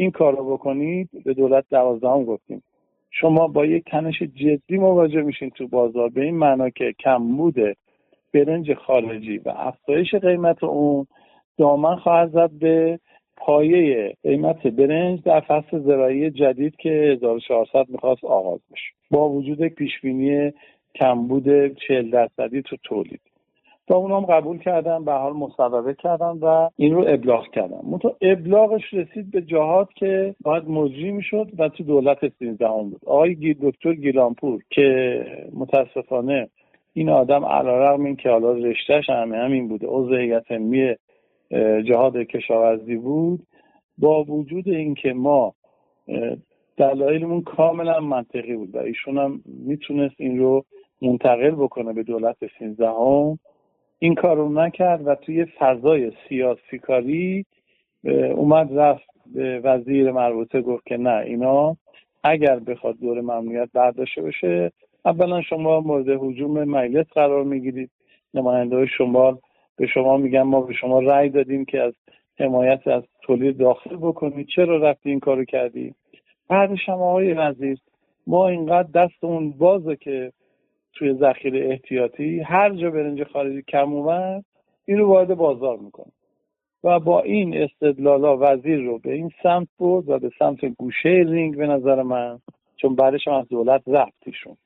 این 0.00 0.10
کار 0.10 0.36
رو 0.36 0.52
بکنید 0.52 1.10
به 1.24 1.34
دولت 1.34 1.64
دوازدهم 1.70 2.24
گفتیم. 2.24 2.62
شما 3.10 3.48
با 3.48 3.66
یک 3.66 3.84
تنش 3.84 4.22
جدی 4.22 4.78
مواجه 4.78 5.22
میشین 5.22 5.50
تو 5.50 5.68
بازار. 5.68 6.08
به 6.08 6.22
این 6.22 6.34
معنا 6.34 6.70
که 6.70 6.94
کمبود 7.04 7.54
برنج 8.34 8.74
خارجی 8.74 9.38
و 9.38 9.48
افزایش 9.56 10.14
قیمت 10.14 10.64
اون 10.64 11.06
دامن 11.58 11.96
خواهد 11.96 12.30
زد 12.30 12.50
به 12.50 12.98
پایه 13.36 14.14
قیمت 14.22 14.66
برنج 14.66 15.22
در 15.22 15.40
فصل 15.40 15.78
زراعی 15.78 16.30
جدید 16.30 16.76
که 16.76 16.90
1400 16.90 17.88
می‌خواست 17.88 18.24
آغاز 18.24 18.60
بشه. 18.72 18.92
با 19.10 19.28
وجود 19.28 19.68
پیشبینی 19.68 20.52
کمبود 20.94 21.76
40 21.88 22.10
درصدی 22.10 22.62
تو 22.62 22.76
تولید. 22.82 23.29
و 23.90 23.94
اونم 23.94 24.20
قبول 24.20 24.58
کردم 24.58 25.04
به 25.04 25.12
حال 25.12 25.32
مصوبه 25.32 25.94
کردم 25.94 26.38
و 26.42 26.70
این 26.76 26.94
رو 26.94 27.04
ابلاغ 27.08 27.50
کردم 27.50 27.80
منتها 27.82 28.16
ابلاغش 28.20 28.94
رسید 28.94 29.30
به 29.30 29.42
جهات 29.42 29.88
که 29.94 30.34
باید 30.40 30.68
مجری 30.68 31.12
می‌شد 31.12 31.48
و 31.58 31.68
تو 31.68 31.84
دولت 31.84 32.18
سیزدهم 32.38 32.90
بود. 32.90 33.00
آقای 33.06 33.56
دکتر 33.62 33.94
گیلانپور 33.94 34.62
که 34.70 35.20
متاسفانه 35.54 36.48
این 36.92 37.08
آدم 37.08 37.44
علیرغم 37.44 38.04
این 38.04 38.16
که 38.16 38.30
حالا 38.30 38.52
رشتهش 38.52 39.10
همه 39.10 39.36
همین 39.36 39.68
بوده 39.68 39.86
عضو 39.86 40.16
هیئت 40.16 40.52
علمی 40.52 40.94
جهاد 41.88 42.16
کشاورزی 42.16 42.96
بود 42.96 43.40
با 43.98 44.24
وجود 44.24 44.68
اینکه 44.68 45.12
ما 45.12 45.54
دلایلمون 46.76 47.42
کاملا 47.42 48.00
منطقی 48.00 48.56
بود 48.56 48.74
و 48.74 48.78
ایشون 48.78 49.18
هم 49.18 49.40
می‌تونست 49.46 50.14
این 50.18 50.38
رو 50.38 50.64
منتقل 51.02 51.50
بکنه 51.50 51.92
به 51.92 52.02
دولت 52.02 52.36
سیزدهم. 52.58 53.38
این 54.02 54.14
کار 54.14 54.36
رو 54.36 54.48
نکرد 54.48 55.06
و 55.06 55.14
توی 55.14 55.44
فضای 55.44 56.12
سیاسی 56.28 56.78
کاری 56.78 57.46
اومد 58.34 58.78
رفت 58.78 59.10
به 59.34 59.60
وزیر 59.64 60.10
مربوطه 60.10 60.62
گفت 60.62 60.86
که 60.86 60.96
نه 60.96 61.16
اینا 61.26 61.76
اگر 62.24 62.58
بخواد 62.58 62.98
دور 63.00 63.20
ممنوعیت 63.20 63.68
برداشته 63.72 64.22
بشه 64.22 64.72
اولا 65.04 65.42
شما 65.42 65.80
مورد 65.80 66.08
حجوم 66.08 66.64
مجلس 66.64 67.06
قرار 67.06 67.44
می‌گیرید. 67.44 67.90
نماینده 68.34 68.86
شما 68.86 69.38
به 69.76 69.86
شما 69.86 70.16
میگن 70.16 70.42
ما 70.42 70.60
به 70.60 70.74
شما 70.74 71.00
رأی 71.00 71.28
دادیم 71.28 71.64
که 71.64 71.82
از 71.82 71.94
حمایت 72.38 72.88
از 72.88 73.02
تولید 73.22 73.56
داخل 73.56 73.96
بکنید. 73.96 74.46
چرا 74.46 74.76
رفتی 74.76 75.10
این 75.10 75.20
کارو 75.20 75.44
کردی؟ 75.44 75.94
بعدش 76.48 76.88
هم 76.88 76.94
آقای 76.94 77.32
وزیر 77.32 77.78
ما 78.26 78.48
اینقدر 78.48 78.88
دستمون 78.94 79.50
بازه 79.50 79.96
که 79.96 80.32
توی 80.94 81.14
ذخیره 81.14 81.70
احتیاطی 81.70 82.40
هر 82.40 82.74
جا 82.74 82.90
برنج 82.90 83.24
خارجی 83.24 83.62
کم 83.62 83.92
اومد 83.92 84.44
این 84.84 85.00
وارد 85.00 85.34
بازار 85.34 85.76
می‌کنه. 85.76 86.12
و 86.84 87.00
با 87.00 87.20
این 87.20 87.62
استدلالا 87.62 88.36
وزیر 88.40 88.80
رو 88.80 88.98
به 88.98 89.12
این 89.12 89.30
سمت 89.42 89.68
برد 89.78 90.08
و 90.08 90.18
به 90.18 90.30
سمت 90.38 90.64
گوشه 90.64 91.08
رینگ 91.08 91.56
به 91.56 91.66
نظر 91.66 92.02
من 92.02 92.38
چون 92.76 92.94
بعدش 92.94 93.28
هم 93.28 93.34
از 93.34 93.48
دولت 93.48 93.82
رفتیشون 93.86 94.56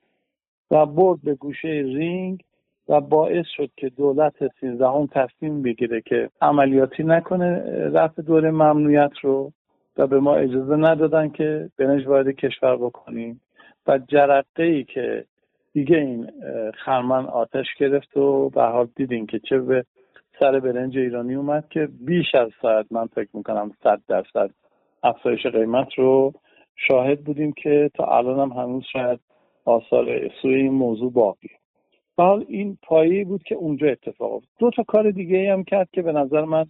و 0.71 0.85
برد 0.85 1.19
به 1.23 1.35
گوشه 1.35 1.67
رینگ 1.67 2.41
و 2.89 3.01
باعث 3.01 3.45
شد 3.57 3.69
که 3.77 3.89
دولت 3.89 4.33
سیزدهم 4.59 5.07
تصمیم 5.07 5.61
بگیره 5.61 6.01
که 6.01 6.29
عملیاتی 6.41 7.03
نکنه 7.03 7.59
رفت 7.89 8.21
دوره 8.21 8.51
ممنوعیت 8.51 9.11
رو 9.21 9.51
و 9.97 10.07
به 10.07 10.19
ما 10.19 10.35
اجازه 10.35 10.75
ندادن 10.75 11.29
که 11.29 11.69
برنج 11.77 12.07
وارد 12.07 12.29
کشور 12.29 12.77
بکنیم. 12.77 13.41
و 13.87 13.97
جرقه 13.97 14.63
ای 14.63 14.83
که 14.83 15.25
دیگه 15.75 15.97
این 15.97 16.27
خرمن 16.85 17.25
آتش 17.25 17.65
گرفت 17.79 18.17
و 18.17 18.49
به 18.49 18.63
حال 18.63 18.87
دیدین 18.95 19.25
که 19.25 19.39
چه 19.39 19.59
به 19.59 19.85
سر 20.39 20.59
برنج 20.59 20.97
ایرانی 20.97 21.35
اومد 21.35 21.69
که 21.69 21.87
بیش 21.99 22.35
از 22.35 22.49
ساعت 22.61 22.85
من 22.91 23.07
فکر 23.07 23.29
می‌کنم 23.33 23.71
صد 23.83 24.01
درصد 24.07 24.49
افزایش 25.03 25.45
قیمت 25.45 25.87
رو 25.97 26.33
شاهد 26.75 27.23
بودیم 27.23 27.53
که 27.63 27.91
تا 27.93 28.17
الان 28.17 28.39
هم 28.39 28.57
هنوز 28.57 28.83
شاید 28.93 29.19
آثار 29.65 30.29
سوی 30.41 30.55
این 30.55 30.73
موضوع 30.73 31.11
باقی 31.11 31.49
حال 32.17 32.45
این 32.47 32.77
پایی 32.83 33.23
بود 33.23 33.43
که 33.43 33.55
اونجا 33.55 33.87
اتفاق 33.87 34.33
افتاد. 34.33 34.49
دو 34.59 34.69
تا 34.69 34.83
کار 34.83 35.11
دیگه 35.11 35.53
هم 35.53 35.63
کرد 35.63 35.89
که 35.91 36.01
به 36.01 36.11
نظر 36.11 36.45
من 36.45 36.65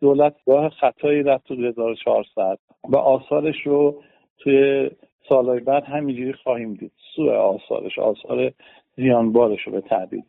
دولت 0.00 0.34
راه 0.46 0.68
خطایی 0.68 1.22
رفت 1.22 1.44
تو 1.44 1.54
1400 1.54 2.58
و 2.88 2.96
آثارش 2.96 3.66
رو 3.66 4.02
توی 4.38 4.90
سالهای 5.28 5.60
بعد 5.60 5.84
همینجوری 5.84 6.32
خواهیم 6.32 6.74
دید. 6.74 6.92
سوء 7.16 7.32
آثارش 7.32 7.98
آثار 7.98 8.52
زیانبارش 8.96 9.62
رو 9.62 9.72
به 9.72 9.80
تعبیر. 9.80 10.22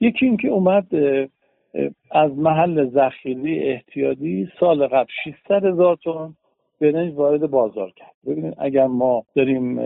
یکی 0.00 0.26
اینکه 0.26 0.48
اومد 0.48 0.86
از 2.10 2.38
محل 2.38 2.90
ذخیره 2.90 3.72
احتیاطی 3.72 4.48
سال 4.60 4.86
قبل 4.86 5.10
600 5.24 5.64
هزار 5.64 5.96
تن 6.04 6.34
برنج 6.80 7.14
وارد 7.14 7.50
بازار 7.50 7.90
کرد. 7.96 8.14
ببینید 8.26 8.54
اگر 8.58 8.86
ما 8.86 9.24
داریم 9.36 9.76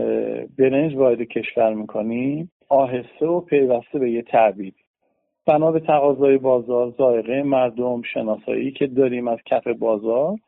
برنج 0.58 0.96
وارد 0.96 1.22
کشور 1.22 1.74
می‌کنیم 1.74 2.50
آهسته 2.68 3.26
و 3.26 3.40
پیوسته 3.40 3.98
به 3.98 4.10
یه 4.10 4.22
تعبیر. 4.22 4.72
بنا 5.46 5.72
به 5.72 5.80
تقاضای 5.80 6.38
بازار 6.38 6.94
زائقه 6.98 7.42
مردم 7.42 8.02
شناسایی 8.02 8.70
که 8.70 8.86
داریم 8.86 9.28
از 9.28 9.38
کف 9.46 9.66
بازار 9.66 10.38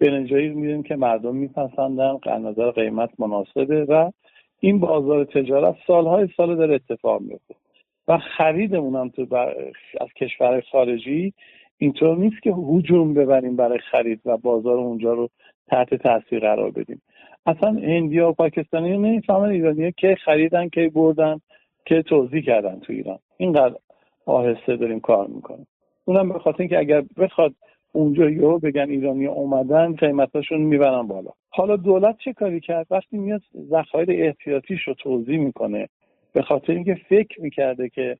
برنجایی 0.00 0.48
میدیم 0.48 0.82
که 0.82 0.96
مردم 0.96 1.36
میپسندن 1.36 2.18
نظر 2.26 2.70
قیمت 2.70 3.10
مناسبه 3.18 3.84
و 3.84 4.10
این 4.60 4.80
بازار 4.80 5.24
تجارت 5.24 5.76
سالهای 5.86 6.28
سال 6.36 6.56
در 6.56 6.74
اتفاق 6.74 7.20
میفته 7.20 7.54
و 8.08 8.18
خریدمون 8.18 8.96
هم 8.96 9.08
تو 9.08 9.36
از 10.00 10.08
کشور 10.16 10.62
خارجی 10.72 11.32
اینطور 11.78 12.16
نیست 12.16 12.42
که 12.42 12.50
هجوم 12.50 13.14
ببریم 13.14 13.56
برای 13.56 13.78
خرید 13.78 14.20
و 14.24 14.36
بازار 14.36 14.76
اونجا 14.76 15.12
رو 15.12 15.28
تحت 15.68 15.94
تاثیر 15.94 16.40
قرار 16.40 16.70
بدیم. 16.70 17.02
اصلا 17.46 17.68
هندیا 17.68 18.28
و 18.28 18.32
پاکستانی 18.32 18.96
نمی‌فهمن 18.98 19.48
ایرانی 19.48 19.92
که 19.92 20.16
خریدن 20.24 20.68
که 20.68 20.90
بردن 20.94 21.40
که 21.84 22.02
توضیح 22.02 22.42
کردن 22.42 22.80
تو 22.80 22.92
ایران. 22.92 23.18
اینقدر 23.36 23.74
آهسته 24.26 24.76
داریم 24.76 25.00
کار 25.00 25.26
می‌کنیم. 25.26 25.66
اونم 26.04 26.28
به 26.28 26.38
خاطر 26.38 26.58
اینکه 26.58 26.78
اگر 26.78 27.02
بخواد 27.16 27.54
اونجا 27.92 28.30
یهو 28.30 28.58
بگن 28.58 28.90
ایرانی 28.90 29.26
اومدن 29.26 29.96
قیمتاشون 29.96 30.60
می‌برن 30.60 31.02
بالا. 31.02 31.30
حالا 31.50 31.76
دولت 31.76 32.16
چه 32.24 32.32
کاری 32.32 32.60
کرد؟ 32.60 32.86
وقتی 32.90 33.18
میاد 33.18 33.42
ذخایر 33.70 34.08
احتیاطیش 34.10 34.88
رو 34.88 34.94
توضیح 34.94 35.38
می‌کنه 35.38 35.88
به 36.32 36.42
خاطر 36.42 36.72
اینکه 36.72 36.94
فکر 37.08 37.40
می‌کرده 37.40 37.88
که 37.88 38.16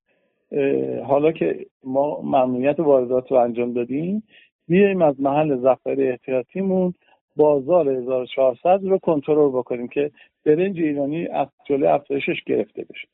حالا 1.05 1.33
که 1.33 1.67
ما 1.85 2.21
ممنوعیت 2.21 2.81
واردات 2.81 3.33
رو 3.33 3.39
انجام 3.39 3.73
دادیم 3.73 4.23
بیایم 4.69 5.03
از 5.03 5.21
محل 5.21 5.57
ذخایر 5.57 6.11
احتیاطیمون 6.11 6.95
بازار 7.37 7.89
1400 7.89 8.81
رو 8.83 8.99
کنترل 8.99 9.49
بکنیم 9.49 9.89
که 9.89 10.11
برنج 10.47 10.81
ایرانی 10.81 11.27
از 11.27 11.49
جلوی 11.67 11.87
افزایشش 11.87 12.45
گرفته 12.47 12.83
بشه. 12.91 13.09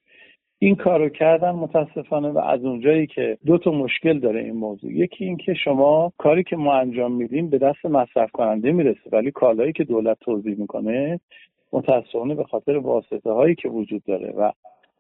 این 0.58 0.74
کار 0.74 1.00
رو 1.00 1.08
کردن 1.08 1.50
متاسفانه 1.50 2.28
و 2.28 2.38
از 2.38 2.64
اونجایی 2.64 3.06
که 3.06 3.38
دو 3.46 3.58
تا 3.58 3.70
مشکل 3.70 4.18
داره 4.18 4.40
این 4.40 4.56
موضوع. 4.56 4.92
یکی 4.92 5.24
اینکه 5.24 5.54
شما 5.54 6.12
کاری 6.18 6.44
که 6.44 6.56
ما 6.56 6.74
انجام 6.74 7.12
میدیم 7.12 7.50
به 7.50 7.58
دست 7.58 7.86
مصرف 7.86 8.30
کننده 8.30 8.72
می‌رسه 8.72 9.10
ولی 9.12 9.30
کالایی 9.30 9.72
که 9.72 9.84
دولت 9.84 10.18
توضیح 10.20 10.56
می‌کنه 10.58 11.20
متاسفانه 11.72 12.34
به 12.34 12.44
خاطر 12.44 12.76
واسطه 12.76 13.30
هایی 13.30 13.54
که 13.54 13.68
وجود 13.68 14.02
داره 14.04 14.30
و 14.30 14.52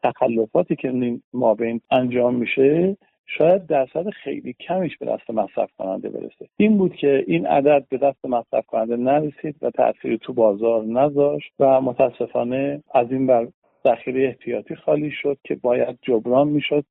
تخلفاتی 0.02 0.76
که 0.76 1.18
ما 1.32 1.54
بین 1.54 1.80
انجام 1.90 2.34
میشه 2.34 2.96
شاید 3.26 3.66
درصد 3.66 4.10
خیلی 4.10 4.52
کمیش 4.52 4.98
به 4.98 5.06
دست 5.06 5.30
مصرف 5.30 5.70
کننده 5.78 6.08
برسه. 6.08 6.48
این 6.56 6.78
بود 6.78 6.94
که 6.94 7.24
این 7.26 7.46
عدد 7.46 7.84
به 7.88 7.98
دست 7.98 8.24
مصرف 8.24 8.66
کننده 8.66 8.96
نرسید 8.96 9.56
و 9.62 9.70
تاثیر 9.70 10.16
تو 10.16 10.32
بازار 10.32 10.84
نذاشت 10.84 11.52
و 11.60 11.80
متاسفانه 11.80 12.82
از 12.94 13.12
این 13.12 13.26
بر 13.26 13.48
ذخیره 13.86 14.24
احتیاطی 14.24 14.74
خالی 14.74 15.10
شد 15.10 15.38
که 15.44 15.54
باید 15.54 15.98
جبران 16.02 16.48
می‌شد. 16.48 16.84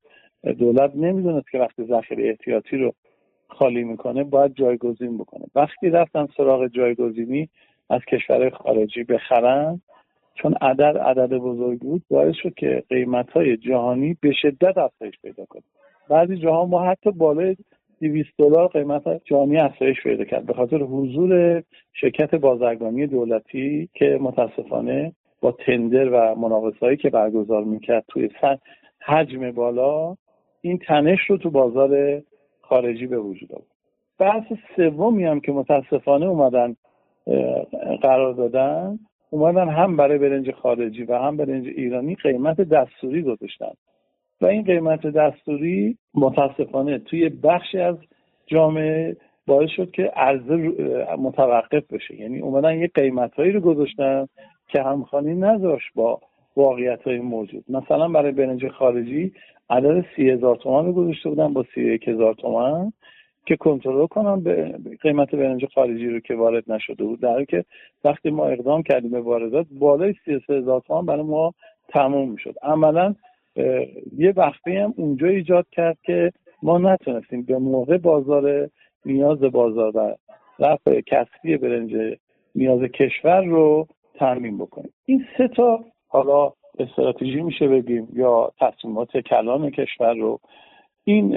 دولت 0.60 0.92
نمی‌دونست 0.96 1.52
که 1.52 1.58
وقتی 1.60 1.84
ذخیره 1.84 2.30
احتیاطی 2.30 2.78
رو 2.78 2.94
خالی 3.48 3.84
می‌کنه 3.84 4.24
باید 4.24 4.56
جایگزین 4.56 5.18
بکنه. 5.18 5.46
وقتی 5.56 5.90
رفتن 5.90 6.28
سراغ 6.38 6.68
جایگزینی 6.68 7.50
از 7.90 8.02
کشور 8.12 8.50
خارجی 8.50 9.04
بخرن 9.04 9.82
چون 10.36 10.54
عدد 10.62 10.98
عدد 10.98 11.38
بزرگ 11.38 11.80
بود 11.80 12.02
باعث 12.10 12.36
شد 12.44 12.54
که 12.54 12.84
قیمت 12.90 13.30
های 13.30 13.58
جهانی 13.58 14.18
به 14.22 14.32
شدت 14.42 14.78
افزایش 14.78 15.16
پیدا 15.22 15.46
کنه. 15.46 15.64
بعضی 16.10 16.38
جاها 16.38 16.66
ما 16.66 16.86
حتی 16.86 17.12
بالای 17.12 17.56
200 18.02 18.30
دلار 18.38 18.68
قیمت 18.68 19.04
جهانی 19.26 19.58
افزایش 19.58 20.04
پیدا 20.04 20.24
کرد. 20.24 20.46
به 20.46 20.54
خاطر 20.54 20.78
حضور 20.78 21.64
شرکت 21.94 22.36
بازرگانی 22.36 23.08
دولتی 23.08 23.90
که 23.94 24.18
متاسفانه 24.22 25.14
با 25.42 25.52
تندر 25.52 26.10
و 26.10 26.36
مناقصه 26.36 26.80
هایی 26.82 26.98
که 26.98 27.10
برگزار 27.10 27.64
می‌کرد 27.64 28.04
توی 28.08 28.30
حجم 29.06 29.52
بالا 29.52 30.16
این 30.62 30.78
تنش 30.78 31.20
رو 31.28 31.38
تو 31.38 31.50
بازار 31.50 32.22
خارجی 32.62 33.08
به 33.08 33.18
وجود 33.18 33.52
آورد. 33.52 33.68
بحث 34.20 34.44
سومی 34.76 35.24
هم 35.24 35.40
که 35.40 35.52
متاسفانه 35.52 36.26
اومدن 36.26 36.76
قرار 38.02 38.34
دادن 38.34 39.00
اومدن 39.30 39.70
هم 39.70 39.98
برای 39.98 40.18
برنج 40.18 40.52
خارجی 40.52 41.04
و 41.04 41.18
هم 41.18 41.38
برنج 41.38 41.68
ایرانی 41.68 42.16
قیمت 42.16 42.62
دستوری 42.62 43.22
گذاشتن. 43.22 43.72
و 44.42 44.46
این 44.46 44.64
قیمت 44.64 45.08
دستوری 45.08 45.98
متاسفانه 46.14 47.00
توی 47.00 47.30
بخشی 47.30 47.80
از 47.80 47.96
جامعه 48.48 49.18
باعث 49.48 49.70
شد 49.70 49.92
که 49.92 50.04
عرضه 50.04 50.56
متوقف 51.18 51.94
بشه. 51.94 52.22
یعنی 52.22 52.40
اومدن 52.40 52.80
یه 52.80 52.88
قیمت 52.88 53.34
هایی 53.34 53.52
رو 53.52 53.60
گذاشتن 53.60 54.28
که 54.68 54.82
همخوانی 54.82 55.34
نذاشت 55.34 55.88
با 55.96 56.22
واقعیت 56.56 57.02
های 57.02 57.20
موجود. 57.20 57.64
مثلا 57.70 58.08
برای 58.08 58.32
برنج 58.32 58.68
خارجی 58.68 59.34
عدد 59.70 60.06
سی 60.16 60.30
هزار 60.30 60.56
تومن 60.56 60.86
رو 60.86 60.94
گذاشته 60.94 61.30
بودن 61.30 61.54
با 61.54 61.66
سی 61.76 61.82
یک 61.82 62.08
هزار 62.08 62.34
تومن 62.34 62.92
که 63.46 63.56
کنترل 63.56 64.08
کنم 64.08 64.44
به 64.44 64.80
قیمت 65.02 65.36
برنج 65.36 65.66
خارجی 65.76 66.10
رو 66.10 66.20
که 66.20 66.36
وارد 66.36 66.72
نشده 66.72 67.04
بود. 67.04 67.20
در 67.20 67.46
که 67.46 67.66
وقتی 68.04 68.30
ما 68.30 68.46
اقدام 68.46 68.84
کردیم 68.84 69.12
به 69.12 69.22
واردات 69.22 69.68
بالای 69.72 70.14
سی 70.26 70.40
هزار 70.50 70.82
تومن 70.82 71.06
برای 71.06 71.24
ما 71.24 71.54
تموم 71.90 72.30
می‌شد. 72.30 72.56
عملا 72.64 73.16
یه 74.18 74.34
وقتی 74.36 74.76
هم 74.76 74.94
اونجا 74.98 75.28
ایجاد 75.28 75.66
کرد 75.72 75.98
که 76.04 76.32
ما 76.64 76.78
نتونستیم 76.78 77.42
به 77.42 77.58
موقع 77.58 77.98
بازار 77.98 78.70
نیاز 79.06 79.40
بازار 79.40 79.98
و 79.98 80.16
رفع 80.60 81.02
کسبی 81.02 81.58
برنج 81.58 82.18
نیاز 82.56 82.82
کشور 82.82 83.44
رو 83.44 83.88
ترمیم 84.20 84.58
بکنیم. 84.58 84.94
این 85.06 85.26
سه 85.38 85.48
تا 85.48 85.80
حالا 86.08 86.52
استراتژی 86.80 87.42
میشه 87.42 87.68
بگیم 87.68 88.08
یا 88.14 88.52
تصمیمات 88.60 89.18
کلان 89.18 89.70
کشور 89.70 90.14
رو. 90.14 90.40
این 91.04 91.36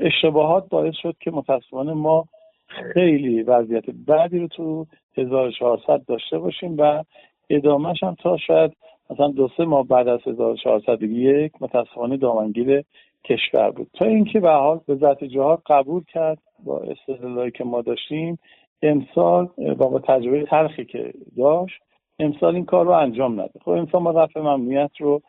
اشتباهات 0.00 0.68
باعث 0.68 0.94
شد 1.02 1.16
که 1.20 1.30
متاسفانه 1.30 1.92
ما 1.92 2.24
خیلی 2.66 3.42
وضعیت 3.42 3.84
بعدی 4.06 4.38
رو 4.38 4.48
تو 4.48 4.86
1400 5.16 6.02
داشته 6.08 6.38
باشیم 6.38 6.76
و 6.78 7.04
ادامهش 7.50 8.02
هم 8.02 8.16
تا 8.22 8.36
شاید 8.36 8.72
مثلا 9.10 9.28
دو 9.28 9.48
سه 9.56 9.64
ماه 9.64 9.86
بعد 9.86 10.08
از 10.08 10.20
1401 10.26 11.52
متاسفانه 11.60 12.16
دامنگیر 12.16 12.84
کشور 13.24 13.70
بود. 13.70 13.86
تا 13.94 14.04
اینکه 14.04 14.40
به 14.40 14.50
حال 14.50 14.80
ذات 14.94 15.24
جهاد 15.24 15.62
قبول 15.66 16.02
کرد 16.04 16.38
با 16.64 16.78
استدلالایی 16.78 17.50
که 17.50 17.64
ما 17.64 17.82
داشتیم 17.82 18.38
امسال 18.82 19.48
با 19.78 19.98
تجربه 19.98 20.44
تلخی 20.44 20.84
که 20.84 21.12
داشت 21.36 21.82
امسال 22.18 22.54
این 22.54 22.64
کار 22.64 22.86
رو 22.86 22.92
انجام 22.92 23.40
نده. 23.40 23.60
خب 23.64 23.70
امسال 23.70 24.02
ما 24.02 24.10
رفع 24.10 24.40
ممنوعیت 24.40 24.90
رو 25.00 25.22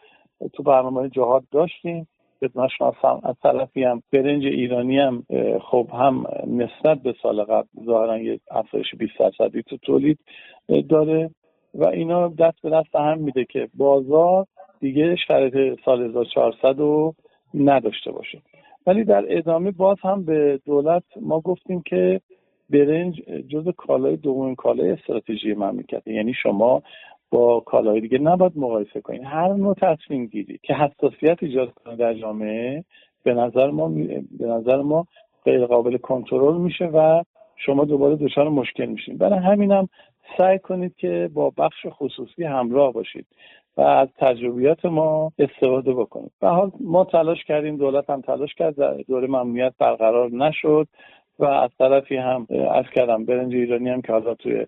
تو 0.53 0.63
برنامه 0.63 1.09
جهاد 1.09 1.43
داشتیم. 1.51 2.07
خدمت 2.39 2.69
شما 2.77 2.93
از 3.23 3.35
طرفی 3.43 3.83
هم 3.83 4.03
برنج 4.13 4.45
ایرانی 4.45 4.99
هم 4.99 5.23
خب 5.71 5.89
هم 5.93 6.23
نسبت 6.47 7.01
به 7.03 7.15
سال 7.21 7.43
قبل 7.43 7.67
ظاهرا 7.85 8.17
یه 8.17 8.39
افزایش 8.51 8.95
20 8.95 9.13
درصدی 9.19 9.63
تو 9.63 9.77
تولید 9.77 10.19
داره 10.89 11.29
و 11.73 11.87
اینا 11.87 12.27
دست 12.27 12.61
به 12.61 12.69
دست 12.69 12.95
هم 12.95 13.19
میده 13.19 13.45
که 13.45 13.69
بازار 13.73 14.45
دیگه 14.79 15.15
شرایط 15.27 15.79
سال 15.85 16.03
1400 16.03 16.79
رو 16.79 17.15
نداشته 17.53 18.11
باشه. 18.11 18.41
ولی 18.87 19.03
در 19.03 19.25
ادامه 19.29 19.71
باز 19.71 19.97
هم 20.03 20.25
به 20.25 20.59
دولت 20.65 21.03
ما 21.21 21.39
گفتیم 21.39 21.81
که 21.81 22.21
برنج 22.69 23.21
جز 23.47 23.67
کالای 23.77 24.15
دومین 24.15 24.55
کالای 24.55 24.91
استراتژی 24.91 25.53
مملکت 25.53 26.07
یعنی 26.07 26.33
شما 26.33 26.83
با 27.29 27.59
کالای 27.59 28.01
دیگه 28.01 28.17
نباید 28.17 28.57
مقایسه 28.57 29.01
کنید 29.01 29.23
هر 29.23 29.53
نوع 29.53 29.75
تصمیم 29.81 30.25
گیری 30.25 30.59
که 30.63 30.73
حساسیت 30.73 31.43
ایجاد 31.43 31.73
کنه 31.73 31.95
در 31.95 32.13
جامعه 32.13 32.83
به 33.23 33.33
نظر 33.33 33.71
ما 33.71 33.89
به 34.39 34.45
نظر 34.45 34.81
ما 34.81 35.07
غیر 35.45 35.65
قابل 35.65 35.97
کنترل 35.97 36.57
میشه 36.57 36.85
و 36.85 37.23
شما 37.55 37.85
دوباره 37.85 38.15
دچار 38.15 38.49
مشکل 38.49 38.85
میشین. 38.85 39.17
برای 39.17 39.39
همینم 39.39 39.89
سعی 40.37 40.59
کنید 40.59 40.95
که 40.95 41.29
با 41.33 41.53
بخش 41.57 41.85
خصوصی 41.89 42.43
همراه 42.43 42.93
باشید 42.93 43.25
و 43.77 43.81
از 43.81 44.07
تجربیات 44.17 44.85
ما 44.85 45.31
استفاده 45.39 45.93
بکنید. 45.93 46.31
به 46.41 46.47
حال 46.47 46.71
ما 46.79 47.03
تلاش 47.05 47.43
کردیم 47.43 47.77
دولت 47.77 48.09
هم 48.09 48.21
تلاش 48.21 48.55
کرد 48.55 49.01
دوره 49.07 49.27
ممنوعیت 49.27 49.73
برقرار 49.79 50.31
نشد. 50.31 50.87
و 51.39 51.45
از 51.45 51.69
طرفی 51.79 52.17
هم 52.17 52.47
از 52.71 52.85
کردم 52.95 53.25
برنج 53.25 53.55
ایرانی 53.55 53.89
هم 53.89 54.01
که 54.01 54.11
حالا 54.11 54.33
توی 54.33 54.65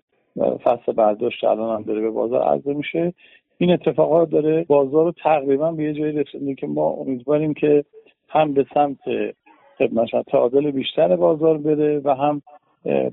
فصل 0.64 0.92
برداشت 0.92 1.44
الان 1.44 1.76
هم 1.76 1.82
داره 1.82 2.00
به 2.00 2.10
بازار 2.10 2.42
عرضه 2.42 2.74
میشه. 2.74 3.12
این 3.58 3.72
اتفاقات 3.72 4.30
داره 4.30 4.64
بازار 4.68 5.04
رو 5.04 5.12
تقریبا 5.12 5.72
به 5.72 5.82
یه 5.82 5.92
جایی 5.92 6.12
رسونده 6.12 6.54
که 6.54 6.66
ما 6.66 6.86
امیدواریم 6.86 7.54
که 7.54 7.84
هم 8.28 8.54
به 8.54 8.66
سمت 8.74 8.98
خدمت 9.78 10.08
تعادل 10.26 10.70
بیشتر 10.70 11.16
بازار 11.16 11.58
بره 11.58 12.00
و 12.04 12.14
هم 12.14 12.42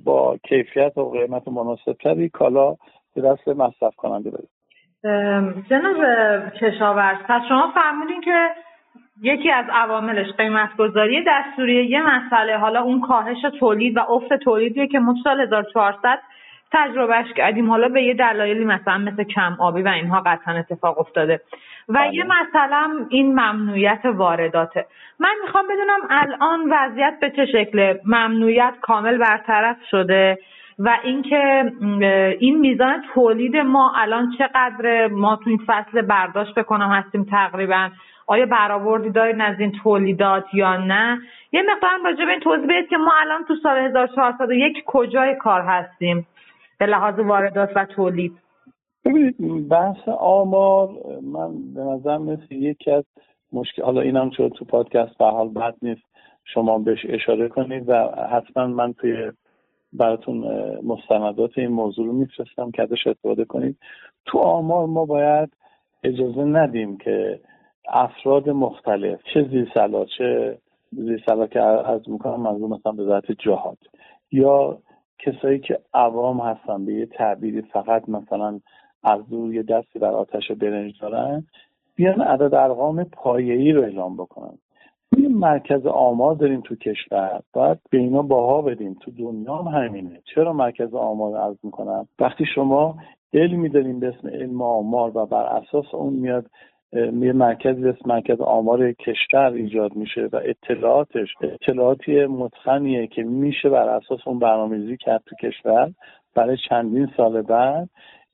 با 0.04 0.38
کیفیت 0.44 0.98
و 0.98 1.12
قیمت 1.12 1.48
مناسبتری 1.48 2.30
کالا 2.30 2.76
به 3.16 3.22
دست 3.22 3.48
مصرف 3.48 3.96
کننده 3.96 4.32
بره 4.32 4.48
جناب 5.70 5.98
کشاورز 6.62 7.18
پس 7.28 7.42
شما 7.50 7.72
فرمودین 7.76 8.22
که 8.22 8.50
یکی 9.22 9.52
از 9.52 9.66
عواملش 9.72 10.32
قیمت 10.38 10.78
گذاری 10.78 11.24
دستوری 11.28 11.86
یه 11.86 12.02
مسئله 12.02 12.58
حالا 12.58 12.82
اون 12.82 13.02
کاهش 13.02 13.38
تولید 13.60 13.98
و 13.98 14.00
افت 14.00 14.34
تولیدیه 14.34 14.88
که 14.88 15.00
ما 15.00 15.16
سال 15.24 15.42
1400 15.42 16.20
تجربهش 16.72 17.34
کردیم. 17.34 17.70
حالا 17.70 17.90
به 17.90 18.04
یه 18.04 18.14
دلایلی 18.14 18.66
مثلا 18.66 18.98
مثل 18.98 19.24
کم 19.24 19.58
آبی 19.60 19.82
و 19.82 19.88
اینها 19.88 20.22
قطعا 20.26 20.54
اتفاق 20.54 21.00
افتاده. 21.00 21.42
و 21.90 21.94
بله. 21.94 22.16
یه 22.16 22.24
مثلا 22.24 23.06
این 23.10 23.32
ممنوعیت 23.32 24.02
وارداته. 24.06 24.86
من 25.20 25.34
می‌خوام 25.42 25.66
بدونم 25.68 26.00
الان 26.10 26.74
وضعیت 26.74 27.18
به 27.22 27.32
چه 27.32 27.46
شکله؟ 27.46 28.02
ممنوعیت 28.06 28.74
کامل 28.82 29.18
برطرف 29.18 29.78
شده 29.92 30.38
و 30.80 30.98
اینکه 31.04 31.72
این 32.40 32.60
میزان 32.60 33.04
تولید 33.14 33.58
ما 33.58 33.94
الان 33.96 34.34
چقدر 34.38 35.08
ما 35.08 35.36
تو 35.36 35.50
این 35.50 35.60
فصل 35.68 36.02
برداشت 36.02 36.56
بکنم 36.56 36.90
هستیم 36.90 37.24
تقریبا. 37.24 37.90
آیا 38.28 38.46
برآوردی 38.46 39.10
دارین 39.10 39.42
از 39.42 39.60
این 39.60 39.72
تولیدات 39.84 40.44
یا 40.54 40.78
نه؟ 40.78 41.20
یه 41.52 41.62
مقدار 41.62 41.92
راجع 42.06 42.26
به 42.26 42.32
این 42.32 42.40
توضیح 42.40 42.66
بدید 42.66 42.90
که 42.90 42.98
ما 42.98 43.12
الان 43.22 43.46
تو 43.48 43.56
سال 43.64 43.78
1401 43.78 44.84
کجای 44.86 45.36
کار 45.36 45.62
هستیم 45.62 46.28
به 46.80 46.86
لحاظ 46.86 47.20
واردات 47.20 47.70
و 47.76 47.86
تولید. 47.86 48.32
ببینید 49.06 49.70
بحث 49.70 50.08
آمار 50.20 50.90
من 51.24 51.74
به 51.74 51.82
نظر 51.82 52.18
مثل 52.18 52.56
یکی 52.56 52.92
از 52.92 53.04
مشکل 53.54 53.84
حالا 53.84 54.02
اینم 54.02 54.30
چون 54.30 54.50
تو 54.50 54.66
پادکست 54.66 55.18
به 55.18 55.26
حال 55.26 55.50
بد 55.50 55.76
نیست. 55.82 56.02
شما 56.46 56.80
بهش 56.80 57.06
اشاره 57.10 57.48
کنید 57.48 57.90
و 57.90 57.94
حتما 58.32 58.68
من 58.68 58.94
توی 58.94 59.32
براتون 59.94 60.44
مستندات 60.84 61.58
این 61.58 61.68
موضوع 61.68 62.06
رو 62.06 62.14
میفرستم 62.14 62.72
که 62.72 62.82
ازش 62.82 63.08
استفاده 63.08 63.46
کنید. 63.46 63.78
تو 64.26 64.40
آمار 64.40 64.86
ما 64.86 65.06
باید 65.06 65.50
اجازه 66.04 66.44
ندیم 66.44 66.98
که 66.98 67.40
افراد 67.88 68.50
مختلف 68.50 69.20
چه 69.34 69.44
زیرسلا 69.44 70.06
چه 70.06 70.58
زیرسلا 70.92 71.48
که 71.48 71.62
از 71.62 72.10
می‌کنم 72.10 72.42
منظور 72.42 72.70
مثلا 72.70 72.92
به 72.92 73.04
ذات 73.04 73.32
جهاد 73.32 73.78
یا 74.32 74.78
کسایی 75.20 75.60
که 75.60 75.80
عوام 75.94 76.40
هستن 76.40 76.86
به 76.86 76.94
یه 76.94 77.06
تعبیری 77.06 77.62
فقط 77.62 78.10
مثلا 78.10 78.60
از 79.04 79.30
دور 79.30 79.54
یه 79.54 79.64
دستی 79.64 80.00
بر 80.00 80.12
آتش 80.12 80.52
برنج 80.52 81.02
دارن 81.02 81.44
بیان 81.96 82.22
عدد 82.22 82.56
ارقام 82.56 83.04
پایه‌ای 83.04 83.72
رو 83.72 83.82
اعلام 83.82 84.18
بکنن. 84.18 84.58
یه 85.18 85.30
مرکز 85.30 85.86
آمار 85.86 86.36
داریم 86.36 86.62
تو 86.62 86.76
کشور 86.76 87.42
باید 87.54 87.78
به 87.90 87.98
اینا 87.98 88.22
باها 88.22 88.62
بدیم. 88.62 88.98
تو 89.02 89.12
دنیا 89.12 89.56
هم 89.56 89.68
همینه. 89.68 90.22
چرا 90.36 90.54
مرکز 90.54 90.94
آمار 90.94 91.38
عرض 91.38 91.56
می‌کنم؟ 91.64 92.08
وقتی 92.20 92.46
شما 92.56 92.96
علمی 93.34 93.70
داریم 93.70 94.00
به 94.00 94.08
اسم 94.08 94.28
علم 94.28 94.62
آمار 94.62 95.18
و 95.18 95.26
بر 95.26 95.44
اساس 95.44 95.94
اون 95.94 96.14
میاد 96.14 96.46
یه 96.94 97.34
مرکزی 97.34 97.82
به 97.82 97.96
مرکز 98.06 98.42
آمار 98.42 98.92
کشور 98.92 99.52
ایجاد 99.54 99.96
میشه 99.96 100.30
و 100.32 100.42
اطلاعاتش 100.46 101.28
اطلاعاتی 101.42 102.26
متخنیه 102.26 103.08
که 103.08 103.24
میشه 103.24 103.70
بر 103.70 103.90
اساس 103.90 104.20
اون 104.26 104.40
برنامه‌ریزی 104.40 104.98
کرد 104.98 105.24
تو 105.26 105.36
کشور 105.36 105.92
برای 106.36 106.58
چندین 106.70 107.10
سال 107.18 107.42
بعد. 107.42 107.90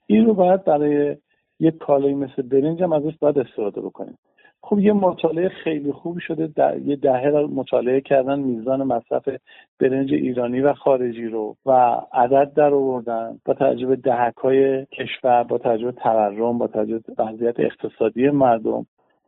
این 0.08 0.26
رو 0.26 0.34
باید 0.34 0.64
برای 0.64 1.16
یه 1.60 1.72
کالایی 1.72 2.16
مثل 2.16 2.42
برنج 2.42 2.84
هم 2.84 2.94
ازش 2.94 3.14
باید 3.20 3.40
استفاده 3.40 3.82
بکنیم. 3.82 4.18
خب 4.66 4.80
یه 4.80 4.94
مطالعه 4.94 5.50
خیلی 5.50 5.92
خوب 5.92 6.20
شده. 6.20 6.48
در 6.48 6.78
یه 6.78 6.96
دهه 6.96 7.32
مطالعه 7.32 8.02
کردن 8.02 8.40
میزان 8.40 8.84
مصرف 8.84 9.30
برنج 9.80 10.14
ایرانی 10.14 10.62
و 10.62 10.74
خارجی 10.74 11.26
رو 11.26 11.56
و 11.66 11.72
عدد 12.14 12.54
در 12.54 12.74
آوردن 12.74 13.40
با 13.46 13.54
توجه 13.54 13.88
به 13.88 13.96
دهک 13.96 14.36
کشور 14.92 15.44
با 15.44 15.58
توجه 15.58 15.86
به 15.86 15.92
تورم 15.92 16.58
با 16.58 16.68
توجه 16.68 17.00
به 17.00 17.24
وضعیت 17.24 17.60
اقتصادی 17.60 18.30
مردم. 18.30 18.86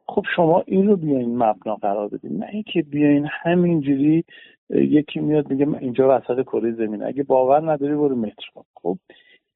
خب 0.08 0.26
شما 0.36 0.64
این 0.68 0.88
رو 0.88 0.96
بیاین 0.96 1.38
مبنا 1.38 1.76
قرار 1.76 2.08
بدین. 2.08 2.38
نه 2.38 2.48
اینکه 2.52 2.82
بیاین 2.82 3.28
همینجوری 3.32 4.24
یکی 4.70 5.20
میاد 5.20 5.50
میگه 5.50 5.68
اینجا 5.80 6.18
وسط 6.18 6.42
کره 6.42 6.72
زمین. 6.72 7.04
اگه 7.04 7.24
باور 7.24 7.72
نداری 7.72 7.96
برو 7.96 8.16
متر 8.16 8.46
خب 8.76 8.98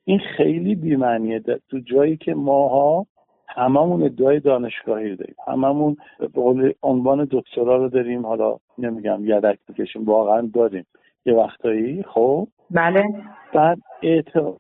این 0.06 0.20
خیلی 0.38 0.76
بیمعنیه. 0.76 1.40
تو 1.40 1.80
جایی 1.80 2.18
که 2.18 2.34
ماها 2.34 3.06
هممون 3.56 4.04
ادعای 4.04 4.40
دانشگاهی 4.40 5.16
داریم. 5.16 5.36
هممون 5.48 5.98
به 6.34 6.76
عنوان 6.84 7.28
دکترا 7.32 7.78
رو 7.78 7.90
داریم. 7.90 8.26
حالا 8.26 8.58
نمیگم 8.78 9.20
یدک 9.26 9.60
می‌کشیم. 9.70 10.06
واقعا 10.06 10.50
داریم. 10.54 10.86
یه 11.26 11.34
وقتایی 11.34 12.04
خب؟ 12.04 12.48
بله. 12.72 13.04
بعد 13.54 13.78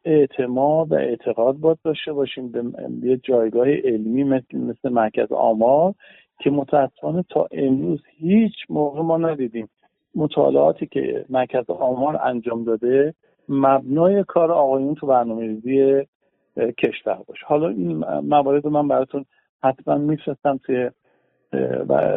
اعتماد 0.06 0.92
و 0.92 0.96
اعتقاد 0.96 1.56
باید 1.56 1.78
داشته 1.84 2.14
باشیم 2.14 2.52
به 2.52 2.64
یه 3.04 3.18
جایگاه 3.18 3.68
علمی 3.70 4.24
مثل, 4.24 4.58
مثل 4.58 4.90
مرکز 4.90 5.32
آمار 5.32 5.94
که 6.40 6.50
متاسفانه 6.50 7.26
تا 7.30 7.48
امروز 7.52 8.02
هیچ 8.18 8.54
موقع 8.70 9.02
ما 9.02 9.18
ندیدیم. 9.18 9.70
مطالعاتی 10.16 10.86
که 10.86 11.26
مرکز 11.30 11.70
آمار 11.70 12.20
انجام 12.24 12.64
داده 12.64 13.14
مبنای 13.50 14.24
کار 14.24 14.52
آقایون 14.52 14.96
تو 14.96 15.08
برنامه 15.08 15.42
ریزی 15.42 16.08
کشور 16.58 17.20
باشه. 17.28 17.46
حالا 17.46 17.70
این 17.70 17.98
موارد 18.20 18.66
رو 18.66 18.70
من 18.70 18.88
براتون 18.88 19.26
حتما 19.64 19.96
میفرستم 19.98 20.58
توی 20.58 20.90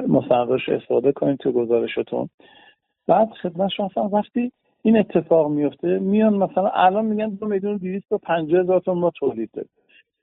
مستنداش 0.08 0.68
استفاده 0.68 1.12
کنید 1.12 1.38
تو 1.38 1.52
گزارشتون. 1.52 2.28
بعد 3.08 3.30
خدمت 3.42 3.70
شما 3.70 4.08
وقتی 4.12 4.52
این 4.82 4.98
اتفاق 4.98 5.50
میفته 5.50 5.98
میان 5.98 6.34
مثلا 6.34 6.68
الان 6.68 7.04
میگن 7.04 7.28
دو 7.28 7.46
میلیون 7.46 7.76
دویست 7.76 8.12
و 8.12 8.18
پنجاه 8.18 8.60
هزار 8.60 8.80
تون 8.80 8.98
ما 8.98 9.10
تولید 9.10 9.50
داریم 9.52 9.70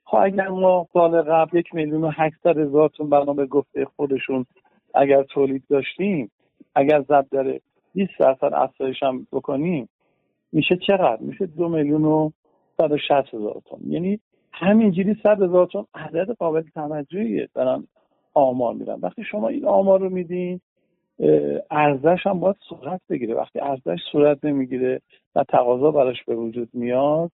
خب 0.04 0.18
اگر 0.22 0.48
ما 0.48 0.86
سال 0.92 1.22
قبل 1.22 1.58
یک 1.58 1.74
میلیون 1.74 2.04
و 2.04 2.10
هشتصد 2.10 2.58
هزار 2.58 2.88
تون 2.88 3.10
بنا 3.10 3.32
به 3.32 3.46
گفته 3.46 3.84
خودشون 3.84 4.46
اگر 4.94 5.22
تولید 5.22 5.62
داشتیم 5.70 6.30
اگر 6.74 7.02
ضرب 7.02 7.26
در 7.30 7.60
20 7.94 8.12
درصد 8.18 8.50
افزایش 8.54 9.02
هم 9.02 9.26
بکنیم 9.32 9.88
میشه 10.52 10.76
چقدر؟ 10.86 11.20
میشه 11.20 11.46
دو 11.46 11.68
میلیون 11.68 12.04
و 12.04 12.30
160 12.80 13.34
هزار 13.34 13.62
تن 13.70 13.76
یعنی 13.86 14.20
همینجوری 14.52 15.16
100 15.22 15.42
هزار 15.42 15.66
تن 15.66 15.84
عدد 15.94 16.30
قابل 16.30 16.62
توجهیه. 16.74 17.48
دارن 17.54 17.84
آمار 18.34 18.74
میدن. 18.74 18.98
وقتی 19.02 19.24
شما 19.24 19.48
این 19.48 19.66
آمار 19.66 20.00
رو 20.00 20.10
میدین 20.10 20.60
ارزش 21.70 22.26
هم 22.26 22.40
باید 22.40 22.56
صورت 22.68 23.00
بگیره. 23.10 23.34
وقتی 23.34 23.60
ارزش 23.60 23.98
صورت 24.12 24.44
نمی‌گیره 24.44 25.00
و 25.34 25.44
تقاضا 25.44 25.90
براش 25.90 26.24
به 26.24 26.34
وجود 26.34 26.68
میاد 26.72 27.30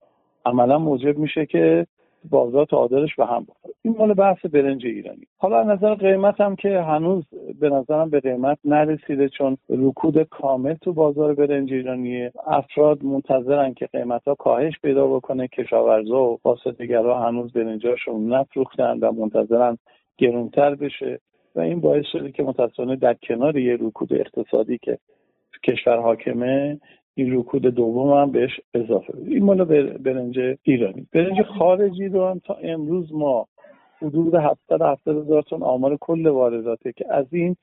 عملا 0.46 0.80
موجب 0.80 1.18
میشه 1.18 1.46
که 1.46 1.88
بازار 2.30 2.66
تعادلش 2.66 3.16
به 3.16 3.26
هم 3.26 3.46
بخوره 3.50 3.74
این 3.82 3.96
مال 3.98 4.14
بحث 4.14 4.46
برنج 4.46 4.86
ایرانی. 4.86 5.28
حالا 5.38 5.64
نظر 5.64 5.96
قیمت 5.96 6.42
هم 6.42 6.56
که 6.56 6.82
هنوز 6.82 7.24
به 7.60 7.70
نظرم 7.70 8.10
به 8.10 8.20
قیمت 8.20 8.58
نرسیده 8.66 9.30
چون 9.30 9.58
رکود 9.70 10.24
کامل 10.24 10.74
تو 10.74 10.94
بازار 10.94 11.34
برنج 11.34 11.74
ایرانیه. 11.74 12.32
افراد 12.48 13.04
منتظرن 13.04 13.74
که 13.74 13.86
قیمت 13.86 14.24
ها 14.28 14.36
کاهش 14.36 14.74
پیدا 14.84 15.08
بکنه. 15.08 15.48
کشاورزا 15.48 16.24
و 16.24 16.38
فاسدگرا 16.38 17.20
هنوز 17.20 17.54
برنجاشون 17.54 18.34
نفروختن 18.34 19.00
و 19.00 19.12
منتظرن 19.12 19.78
گرونتر 20.18 20.76
بشه 20.76 21.20
و 21.56 21.60
این 21.60 21.82
باعث 21.82 22.06
شده 22.12 22.32
که 22.32 22.44
متاسفانه 22.44 22.96
در 22.96 23.14
کنار 23.14 23.58
یه 23.58 23.78
رکود 23.82 24.14
اقتصادی 24.14 24.78
که 24.78 24.98
کشور 25.64 25.98
حاکمه 25.98 26.80
این 27.16 27.38
رکود 27.38 27.62
دوم 27.62 28.14
هم 28.14 28.32
بهش 28.32 28.62
اضافه 28.74 29.14
بود 29.14 29.28
این 29.28 29.44
مال 29.44 29.64
برنج 29.98 30.40
ایرانی. 30.64 31.08
برنج 31.14 31.42
خارجی 31.42 32.08
رو 32.08 32.28
هم 32.28 32.40
تا 32.40 32.54
امروز 32.54 33.14
ما 33.14 33.48
حدود 34.02 34.36
770 34.36 35.18
هزار 35.18 35.42
تن 35.42 35.64
آمار 35.64 35.98
کل 36.02 36.28
وارداته 36.28 36.94
که 36.94 37.06
از 37.10 37.26
این 37.32 37.56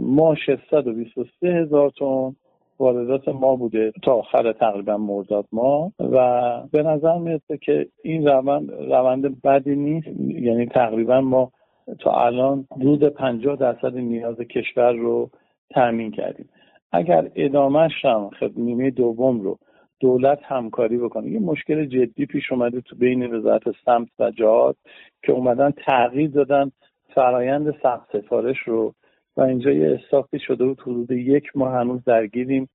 ما 0.00 0.34
623 0.34 1.48
هزار 1.48 1.90
تن 1.90 2.36
واردات 2.78 3.28
ما 3.28 3.56
بوده 3.56 3.92
تا 4.02 4.14
آخر 4.14 4.52
تقریبا 4.52 4.96
مرداد 4.96 5.46
ما. 5.52 5.92
و 6.00 6.60
به 6.72 6.82
نظر 6.82 7.18
می‌رسه 7.18 7.58
که 7.58 7.86
این 8.04 8.26
روند 8.26 8.70
روند 8.70 9.42
بدی 9.42 9.76
نیست. 9.76 10.08
یعنی 10.20 10.66
تقریبا 10.66 11.20
ما 11.20 11.52
تا 12.00 12.10
الان 12.10 12.66
حدود 12.76 13.04
50 13.08 13.56
درصد 13.56 13.96
نیاز 13.96 14.36
کشور 14.36 14.92
رو 14.92 15.30
تامین 15.70 16.10
کردیم. 16.10 16.48
اگر 16.92 17.30
ادامهش 17.34 18.04
هم 18.04 18.30
خب 18.40 18.50
نیمه 18.56 18.90
دوم 18.90 19.40
رو 19.40 19.58
دولت 20.00 20.38
همکاری 20.42 20.98
بکنه 20.98 21.30
یه 21.30 21.38
مشکل 21.38 21.84
جدی 21.84 22.26
پیش 22.26 22.52
اومده 22.52 22.80
تو 22.80 22.96
بین 22.96 23.34
وزارت 23.34 23.62
سمت 23.84 24.08
و 24.18 24.30
جهاد 24.30 24.76
که 25.22 25.32
اومدن 25.32 25.70
تغییر 25.70 26.30
دادن 26.30 26.70
فرایند 27.14 27.74
ثبت 27.82 28.06
سفارش 28.12 28.58
رو 28.58 28.94
و 29.36 29.40
اینجا 29.40 29.70
یه 29.70 29.98
استافی 30.02 30.38
شده 30.38 30.64
بود 30.64 30.80
حدود 30.80 31.10
یک 31.10 31.44
ماه 31.54 31.74
هنوز 31.74 32.04
درگیریم 32.04 32.68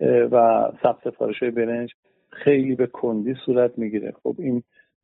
و 0.00 0.68
ثبت 0.82 0.98
سفارش 1.04 1.42
های 1.42 1.50
برنج 1.50 1.92
خیلی 2.30 2.74
به 2.74 2.86
کندی 2.86 3.34
صورت 3.46 3.78
می‌گیره. 3.78 4.12
خب 4.22 4.34
این 4.38 4.62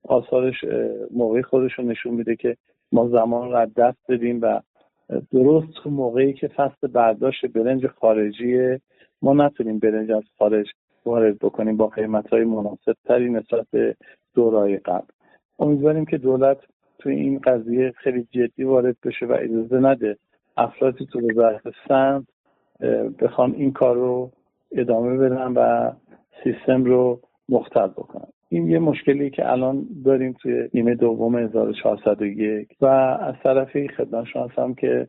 آثارش 0.09 0.65
موقعی 1.11 1.43
خودش 1.43 1.73
رو 1.73 1.85
نشون 1.85 2.15
میده 2.15 2.37
که 2.37 2.57
ما 2.93 3.09
زمان 3.09 3.53
رو 3.53 3.67
دست 3.77 3.99
بدیم 4.09 4.39
و 4.43 4.61
درست 5.33 5.67
تو 5.83 5.91
موقعی 5.91 6.33
که 6.33 6.49
فصل 6.49 6.87
برداشت 6.87 7.47
برنج 7.47 7.87
خارجی 7.87 8.79
ما 9.23 9.35
نتونیم 9.35 9.79
برنج 9.79 10.11
از 10.11 10.23
خارج 10.39 10.67
وارد 11.07 11.39
بکنیم 11.39 11.77
با 11.77 11.87
قیمت 11.87 12.29
های 12.29 12.45
مناسب 12.45 12.97
تری 13.05 13.31
نسبت 13.31 13.67
به 13.71 13.97
دورای 14.35 14.77
قبل. 14.77 15.07
امیدواریم 15.59 16.05
که 16.05 16.19
دولت 16.19 16.59
توی 16.99 17.15
این 17.15 17.39
قضیه 17.39 17.93
خیلی 17.97 18.29
جدی 18.31 18.65
وارد 18.65 18.97
بشه 19.05 19.27
و 19.27 19.33
اجازه 19.33 19.77
نده 19.77 20.17
افرادی 20.57 21.07
تو 21.07 21.21
وزارت 21.31 21.63
سمت 21.89 22.25
بخوان 23.21 23.55
این 23.55 23.73
کار 23.73 23.97
رو 23.97 24.31
ادامه 24.73 25.17
بدن 25.17 25.53
و 25.53 25.93
سیستم 26.45 26.85
رو 26.85 27.21
مختل 27.49 27.87
بکنن. 27.87 28.29
این 28.55 28.71
یه 28.71 28.79
مشکلی 28.79 29.31
که 29.31 29.53
الان 29.53 29.87
داریم 30.05 30.33
توی 30.33 30.69
نیمه 30.75 30.95
دوم 30.95 31.37
1401 31.37 32.69
و 32.81 32.87
از 33.21 33.35
طرفی 33.43 33.89
خدمت 33.89 34.25
شما 34.25 34.47
هستم 34.47 34.75
که 34.75 35.09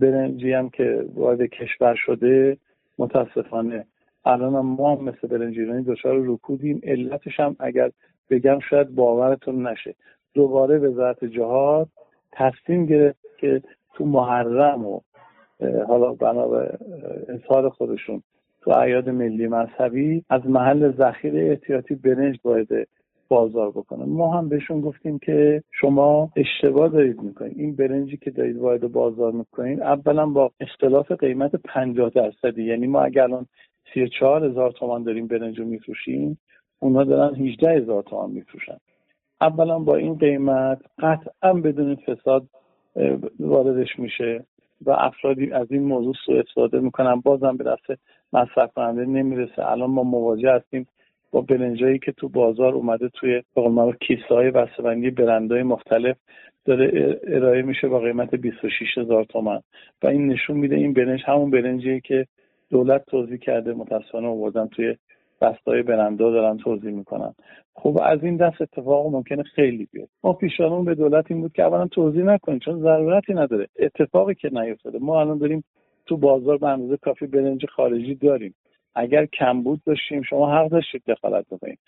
برنجی 0.00 0.52
هم 0.52 0.70
که 0.70 1.04
وارد 1.14 1.42
کشور 1.42 1.94
شده 1.94 2.56
متاسفانه 2.98 3.84
الان 4.24 4.66
ما 4.66 4.94
هم 4.94 5.04
مثل 5.04 5.28
برنج 5.28 5.58
ایرانی 5.58 5.84
دچار 5.84 6.22
رکودیم. 6.26 6.80
علتش 6.82 7.40
هم 7.40 7.56
اگر 7.60 7.90
بگم 8.30 8.58
شاید 8.70 8.94
باورتون 8.94 9.66
نشه. 9.66 9.94
دوباره 10.34 10.78
وزارت 10.78 11.24
جهاد 11.24 11.88
تصمیم 12.32 12.86
گرفت 12.86 13.18
که 13.40 13.62
تو 13.94 14.04
محرم 14.04 14.86
و 14.86 15.00
حالا 15.88 16.12
بنا 16.12 16.48
به 16.48 16.78
اظهار 17.28 17.68
خودشون 17.68 18.22
تو 18.68 18.74
اعیاد 18.74 19.08
ملی 19.08 19.46
مذهبی 19.46 20.24
از 20.30 20.46
محل 20.46 20.92
ذخیره 20.92 21.50
احتیاطی 21.50 21.94
برنج 21.94 22.38
باید 22.42 22.88
بازار 23.28 23.70
بکنه. 23.70 24.04
ما 24.04 24.38
هم 24.38 24.48
بهشون 24.48 24.80
گفتیم 24.80 25.18
که 25.18 25.62
شما 25.80 26.30
اشتباه 26.36 26.88
دارید 26.88 27.22
می‌کنید. 27.22 27.58
این 27.58 27.76
برنجی 27.76 28.16
که 28.16 28.30
دارید 28.30 28.56
وارد 28.56 28.92
بازار 28.92 29.32
می‌کنید 29.32 29.80
اولا 29.80 30.26
با 30.26 30.50
اختلاف 30.60 31.12
قیمت 31.12 31.56
50 31.56 32.10
درصدی. 32.10 32.64
یعنی 32.64 32.86
ما 32.86 33.00
اگر 33.00 33.22
الان 33.22 33.46
34 33.94 34.44
هزار 34.44 34.72
تومان 34.72 35.02
داریم 35.02 35.26
برنج 35.26 35.58
رو 35.58 35.64
میفروشیم 35.64 36.38
اونها 36.80 37.04
دارن 37.04 37.34
18 37.34 37.70
هزار 37.70 38.02
تومان 38.02 38.30
میفروشن. 38.30 38.76
اولا 39.40 39.78
با 39.78 39.96
این 39.96 40.14
قیمت 40.14 40.78
قطعا 40.98 41.52
بدون 41.52 41.94
فساد 41.94 42.46
واردش 43.40 43.98
میشه. 43.98 44.44
و 44.86 44.90
افرادی 44.90 45.52
از 45.52 45.72
این 45.72 45.82
موضوع 45.82 46.14
سوء 46.26 46.40
استفاده 46.40 46.80
می‌کنن. 46.80 47.20
بازم 47.20 47.56
به 47.56 47.64
دست 47.64 48.00
مصرف 48.32 48.72
کننده 48.72 49.04
نمی‌رسه. 49.04 49.70
الان 49.70 49.90
ما 49.90 50.02
مواجه 50.02 50.52
هستیم 50.52 50.86
با 51.30 51.40
برنجایی 51.40 51.98
که 51.98 52.12
تو 52.12 52.28
بازار 52.28 52.74
اومده 52.74 53.08
توی 53.08 53.42
به 53.54 53.96
کیسه 54.00 54.34
های 54.34 54.50
بسته‌بندی 54.50 55.10
برندهای 55.10 55.62
مختلف 55.62 56.16
داره 56.64 57.18
ارائه 57.26 57.62
میشه 57.62 57.88
با 57.88 58.00
قیمت 58.00 58.34
26 58.34 58.98
هزار 58.98 59.24
تومن 59.24 59.60
و 60.02 60.06
این 60.06 60.26
نشون 60.26 60.56
میده 60.56 60.76
این 60.76 60.92
برنج 60.92 61.20
همون 61.26 61.50
برنجیه 61.50 62.00
که 62.00 62.26
دولت 62.70 63.04
توضیح 63.06 63.36
کرده. 63.36 63.72
متاسفانه 63.72 64.28
آوردن 64.28 64.66
توی 64.66 64.96
بستای 65.40 65.82
برندا 65.82 66.30
دارن 66.30 66.56
توضیح 66.56 66.90
می‌کنن. 66.90 67.34
خب 67.74 67.98
از 68.02 68.24
این 68.24 68.36
دست 68.36 68.62
اتفاق 68.62 69.06
ممکنه 69.06 69.42
خیلی 69.42 69.88
بیاد 69.92 70.08
ما 70.24 70.32
پیشانون 70.32 70.84
به 70.84 70.94
دولت 70.94 71.24
این 71.30 71.40
بود 71.40 71.52
که 71.52 71.62
اولا 71.62 71.86
توضیح 71.86 72.22
نکنیم 72.22 72.58
چون 72.58 72.80
ضرورتی 72.80 73.34
نداره. 73.34 73.66
اتفاقی 73.78 74.34
که 74.34 74.50
نیفتاده. 74.52 74.98
ما 74.98 75.20
الان 75.20 75.38
داریم 75.38 75.64
تو 76.06 76.16
بازار 76.16 76.58
به 76.58 76.66
اندازه 76.68 76.96
کافی 76.96 77.26
برنج 77.26 77.66
خارجی 77.66 78.14
داریم. 78.14 78.54
اگر 78.94 79.26
کمبود 79.26 79.80
داشتیم 79.86 80.22
شما 80.22 80.58
حق 80.58 80.68
داشتید 80.68 81.02
دخالت 81.06 81.46
بکنید. 81.50 81.78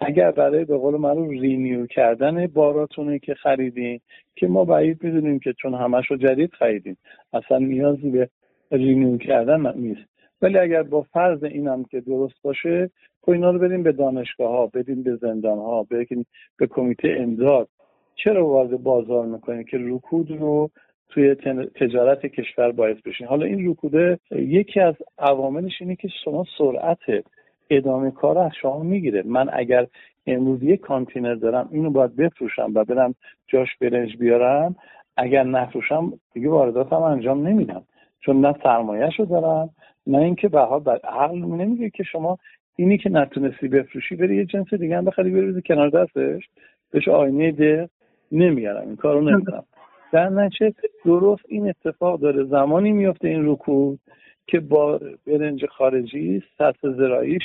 اگر 0.00 0.30
برای 0.30 0.64
به 0.64 0.76
قول 0.76 0.96
معروف 0.96 1.30
renew 1.30 1.86
کردن 1.86 2.46
باراتونه 2.46 3.18
که 3.18 3.34
خریدین 3.34 4.00
که 4.36 4.46
ما 4.46 4.64
بعید 4.64 5.04
می‌دونیم 5.04 5.38
که 5.38 5.52
چون 5.52 5.74
همش 5.74 6.06
رو 6.10 6.16
جدید 6.16 6.52
خریدیم 6.52 6.96
اصلا 7.32 7.58
نیازی 7.58 8.10
به 8.10 8.28
renew 8.70 9.18
کردن 9.18 9.72
نیست. 9.76 10.15
ولی 10.42 10.58
اگر 10.58 10.82
با 10.82 11.02
فرض 11.02 11.44
اینم 11.44 11.84
که 11.84 12.00
درست 12.00 12.42
باشه 12.42 12.90
خب 13.22 13.30
اینا 13.30 13.50
رو 13.50 13.58
بدیم 13.58 13.82
به 13.82 13.92
دانشگاه 13.92 14.50
ها 14.50 14.66
بدیم 14.66 15.02
به 15.02 15.16
زندان 15.16 15.58
ها 15.58 15.86
بدیم 15.90 16.26
به 16.58 16.66
کمیته 16.66 17.16
امداد. 17.18 17.68
چرا 18.14 18.46
وارد 18.46 18.82
بازار 18.82 19.26
می‌کنیم 19.26 19.64
که 19.64 19.78
رکود 19.80 20.30
رو 20.30 20.70
توی 21.08 21.34
تجارت 21.74 22.26
کشور 22.26 22.72
باعث 22.72 22.96
بشین؟ 23.04 23.26
حالا 23.26 23.46
این 23.46 23.70
رکوده 23.70 24.18
یکی 24.30 24.80
از 24.80 24.94
عواملش 25.18 25.72
اینه 25.80 25.96
که 25.96 26.08
شما 26.24 26.44
سرعت 26.58 27.24
ادامه 27.70 28.10
کار 28.10 28.38
از 28.38 28.52
شما 28.60 28.82
می‌گیره. 28.82 29.22
من 29.26 29.50
اگر 29.52 29.86
امروز 30.26 30.62
یک 30.62 30.80
کانتینر 30.80 31.34
دارم 31.34 31.68
اینو 31.72 31.90
باید 31.90 32.16
بفروشم 32.16 32.72
و 32.74 32.84
برم 32.84 33.14
جاش 33.46 33.68
برنج 33.80 34.16
بیارم. 34.16 34.76
اگر 35.16 35.42
نفروشم 35.42 36.12
دیگه 36.32 36.48
وارداتم 36.48 37.02
انجام 37.02 37.46
نمیدم. 37.46 37.82
چون 38.20 38.40
نه 38.40 38.54
سرمایهشو 38.62 39.24
دارم 39.24 39.70
نه 40.06 40.18
اینکه 40.18 40.48
بها 40.48 40.78
بر 40.78 40.98
عقل 41.04 41.38
نمیگه 41.38 41.90
که 41.90 42.02
شما 42.02 42.38
اینی 42.76 42.98
که 42.98 43.10
نتونستی 43.10 43.68
بفروشی 43.68 44.16
بری 44.16 44.36
یه 44.36 44.44
جنس 44.44 44.74
دیگه 44.74 44.96
هم 44.96 45.04
بخری 45.04 45.30
بری 45.30 45.62
کنار 45.62 45.90
دستش 45.90 46.48
بهش 46.90 47.08
آینه 47.08 47.52
ده 47.52 47.88
نمیارم 48.32 48.86
این 48.86 48.96
کارو 48.96 49.20
نمی‌کنم. 49.20 49.64
در 50.12 50.28
نچه 50.28 50.74
درست 51.04 51.42
این 51.48 51.68
اتفاق 51.68 52.20
داره. 52.20 52.44
زمانی 52.44 52.92
میفته 52.92 53.28
این 53.28 53.48
رکود 53.48 54.00
که 54.46 54.60
با 54.60 55.00
برنج 55.26 55.66
خارجی 55.66 56.42
سطح 56.58 56.90
زراییش 56.92 57.42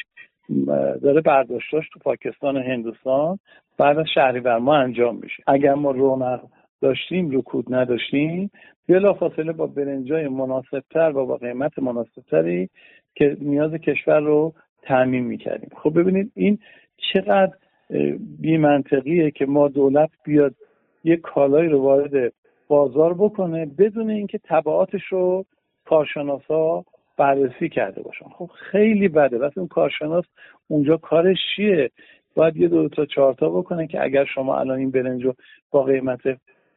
داره 1.01 1.21
برداشتاش 1.21 1.89
تو 1.93 1.99
پاکستان 1.99 2.57
و 2.57 2.59
هندوستان 2.59 3.39
بعد 3.77 3.97
از 3.97 4.05
شهریور 4.13 4.57
ما 4.57 4.75
انجام 4.75 5.15
میشه. 5.15 5.43
اگر 5.47 5.73
ما 5.73 5.91
رونق 5.91 6.41
داشتیم 6.81 7.37
رکود 7.37 7.73
نداشتیم 7.75 8.51
بلا 8.89 9.13
فاصله 9.13 9.51
با 9.51 9.67
برنجای 9.67 10.27
مناسبتر 10.27 11.17
و 11.17 11.25
با 11.25 11.37
قیمت 11.37 11.79
مناسبتری 11.79 12.69
که 13.15 13.37
نیاز 13.41 13.71
کشور 13.71 14.19
رو 14.19 14.53
تعمین 14.81 15.23
می‌کردیم. 15.23 15.69
خب 15.77 15.99
ببینید 15.99 16.31
این 16.35 16.59
چقدر 17.13 17.53
بی 18.39 18.57
منطقیه 18.57 19.31
که 19.31 19.45
ما 19.45 19.67
دولت 19.67 20.09
بیاد 20.25 20.55
یه 21.03 21.17
کالایی 21.17 21.69
رو 21.69 21.81
وارد 21.81 22.33
بازار 22.67 23.13
بکنه 23.13 23.65
بدون 23.65 24.09
اینکه 24.09 24.39
تبعاتش 24.43 25.03
رو 25.09 25.45
کارشناسا 25.85 26.83
بررسی 27.17 27.69
کرده 27.69 28.01
باشن. 28.01 28.25
خب 28.25 28.49
خیلی 28.71 29.07
بده. 29.07 29.37
وقتی 29.37 29.59
اون 29.59 29.69
کارشناس 29.69 30.25
اونجا 30.67 30.97
کارش 30.97 31.37
چیه؟ 31.55 31.89
باید 32.35 32.57
یه 32.57 32.67
دو 32.67 32.89
تا 32.89 33.05
چهار 33.05 33.33
تا 33.33 33.49
بکنه 33.49 33.87
که 33.87 34.03
اگر 34.03 34.25
شما 34.25 34.59
الان 34.59 34.77
این 34.77 34.91
برنج 34.91 35.25
رو 35.25 35.33
با 35.71 35.83
قیمت 35.83 36.21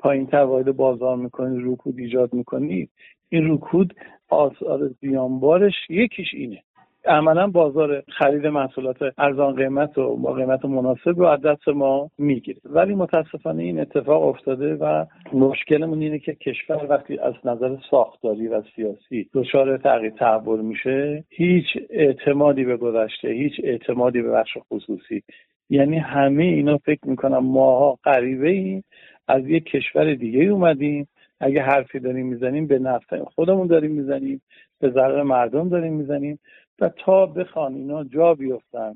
پایین 0.05 0.27
تر 0.27 0.45
وارد 0.45 0.77
بازار 0.77 1.17
می‌کنید 1.17 1.63
رکود 1.67 1.99
ایجاد 1.99 2.35
می‌کنید 2.35 2.91
این 3.29 3.53
رکود 3.53 3.95
آثار 4.29 4.91
زیانبارش 5.01 5.75
یکیش 5.89 6.35
اینه. 6.35 6.63
عملا 7.07 7.47
بازار 7.47 8.03
خرید 8.09 8.47
محصولات 8.47 8.97
ارزان 9.19 9.55
قیمت 9.55 9.99
و 9.99 10.17
با 10.17 10.33
قیمت 10.33 10.65
مناسب 10.65 11.19
رو 11.19 11.25
از 11.25 11.41
دست 11.41 11.69
ما 11.69 12.11
می‌گیره. 12.19 12.61
ولی 12.65 12.95
متاسفانه 12.95 13.63
این 13.63 13.81
اتفاق 13.81 14.23
افتاده 14.23 14.75
و 14.75 15.05
مشکلمون 15.33 16.03
اینه 16.03 16.19
که 16.19 16.35
کشور 16.35 16.87
وقتی 16.89 17.19
از 17.19 17.35
نظر 17.45 17.77
ساختاری 17.91 18.49
و 18.49 18.63
سیاسی 18.77 19.29
دچار 19.35 19.77
تغییر 19.77 20.13
تحول 20.13 20.61
میشه 20.61 21.25
هیچ 21.31 21.67
اعتمادی 21.91 22.65
به 22.65 22.77
گذشته 22.77 23.29
هیچ 23.29 23.53
اعتمادی 23.63 24.23
به 24.23 24.31
بخش 24.31 24.59
خصوصی. 24.73 25.23
یعنی 25.71 25.99
همه 25.99 26.45
اینا 26.45 26.79
فکر 26.79 27.09
می‌کنم 27.09 27.39
ماها 27.39 27.99
غریبه 28.05 28.49
ایم 28.49 28.85
از 29.29 29.47
یک 29.47 29.65
کشور 29.65 30.15
دیگه 30.15 30.41
اومدیم. 30.41 31.09
اگه 31.41 31.63
حرفی 31.63 31.99
داریم 31.99 32.27
می‌زنیم 32.27 32.67
به 32.67 32.79
نفع 32.79 33.25
خودمون 33.25 33.67
داریم 33.67 33.91
می‌زنیم 33.91 34.43
به 34.81 34.91
ضرر 34.91 35.23
مردم 35.23 35.69
داریم 35.69 35.93
می‌زنیم 35.93 36.39
و 36.81 36.89
تا 36.89 37.27
بخوان 37.27 37.75
اینا 37.75 38.05
جا 38.05 38.35
بیفتن 38.35 38.95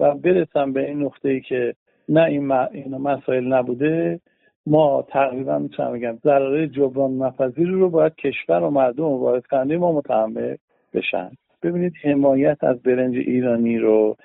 و 0.00 0.14
برسن 0.14 0.72
به 0.72 0.88
این 0.88 1.02
نقطه 1.02 1.28
ای 1.28 1.40
که 1.40 1.74
نه 2.08 2.24
این 2.24 2.52
اینا 2.52 2.98
مسائل 2.98 3.52
نبوده 3.52 4.20
ما 4.66 5.02
تقریبا 5.08 5.58
می‌تونم 5.58 5.92
بگم 5.92 6.18
ضرر 6.24 6.66
جبران 6.66 7.22
نپذیر 7.22 7.68
رو 7.68 7.90
باید 7.90 8.14
کشور 8.14 8.62
و 8.62 8.70
مردم 8.70 9.04
و 9.04 9.18
وارد 9.18 9.46
کننده 9.46 9.76
ما 9.76 9.92
متحمل 9.92 10.56
بشن. 10.94 11.30
ببینید 11.62 11.92
حمایت 12.02 12.64
از 12.64 12.82
برنج 12.82 13.16
ایرانی 13.16 13.78
رو 13.78 14.16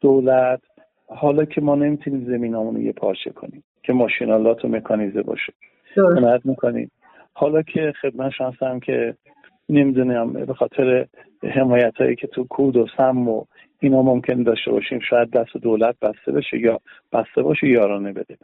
دولت 0.00 0.60
حالا 1.06 1.44
که 1.44 1.60
ما 1.60 1.74
نمی‌تونیم 1.74 2.24
زمینامون 2.24 2.74
رو 2.74 2.82
یه 2.82 2.92
پارچه 2.92 3.30
کنیم. 3.30 3.64
که 3.84 3.92
ماشینالات 3.92 4.64
و 4.64 4.68
مکانیزه 4.68 5.22
باشه. 5.22 5.52
حمایت 5.96 6.40
می‌کنیم 6.46 6.90
حالا 7.32 7.62
که 7.62 7.92
خدمت 8.02 8.32
شانسم 8.32 8.80
که 8.80 9.14
نمی‌دونم 9.68 10.32
به 10.32 10.54
خاطر 10.54 11.06
حمایت 11.42 11.96
هایی 11.96 12.16
که 12.16 12.26
تو 12.26 12.44
کود 12.44 12.76
و 12.76 12.86
سم 12.96 13.28
و 13.28 13.44
اینا 13.80 14.02
ممکن 14.02 14.42
داشته 14.42 14.70
باشیم 14.70 14.98
شاید 14.98 15.30
دست 15.30 15.56
دولت 15.56 15.96
بسته 16.02 16.32
بشه 16.32 16.58
یا 16.58 16.80
بسته 17.12 17.42
باشه 17.42 17.68
یارانه 17.68 18.12
بده 18.12 18.36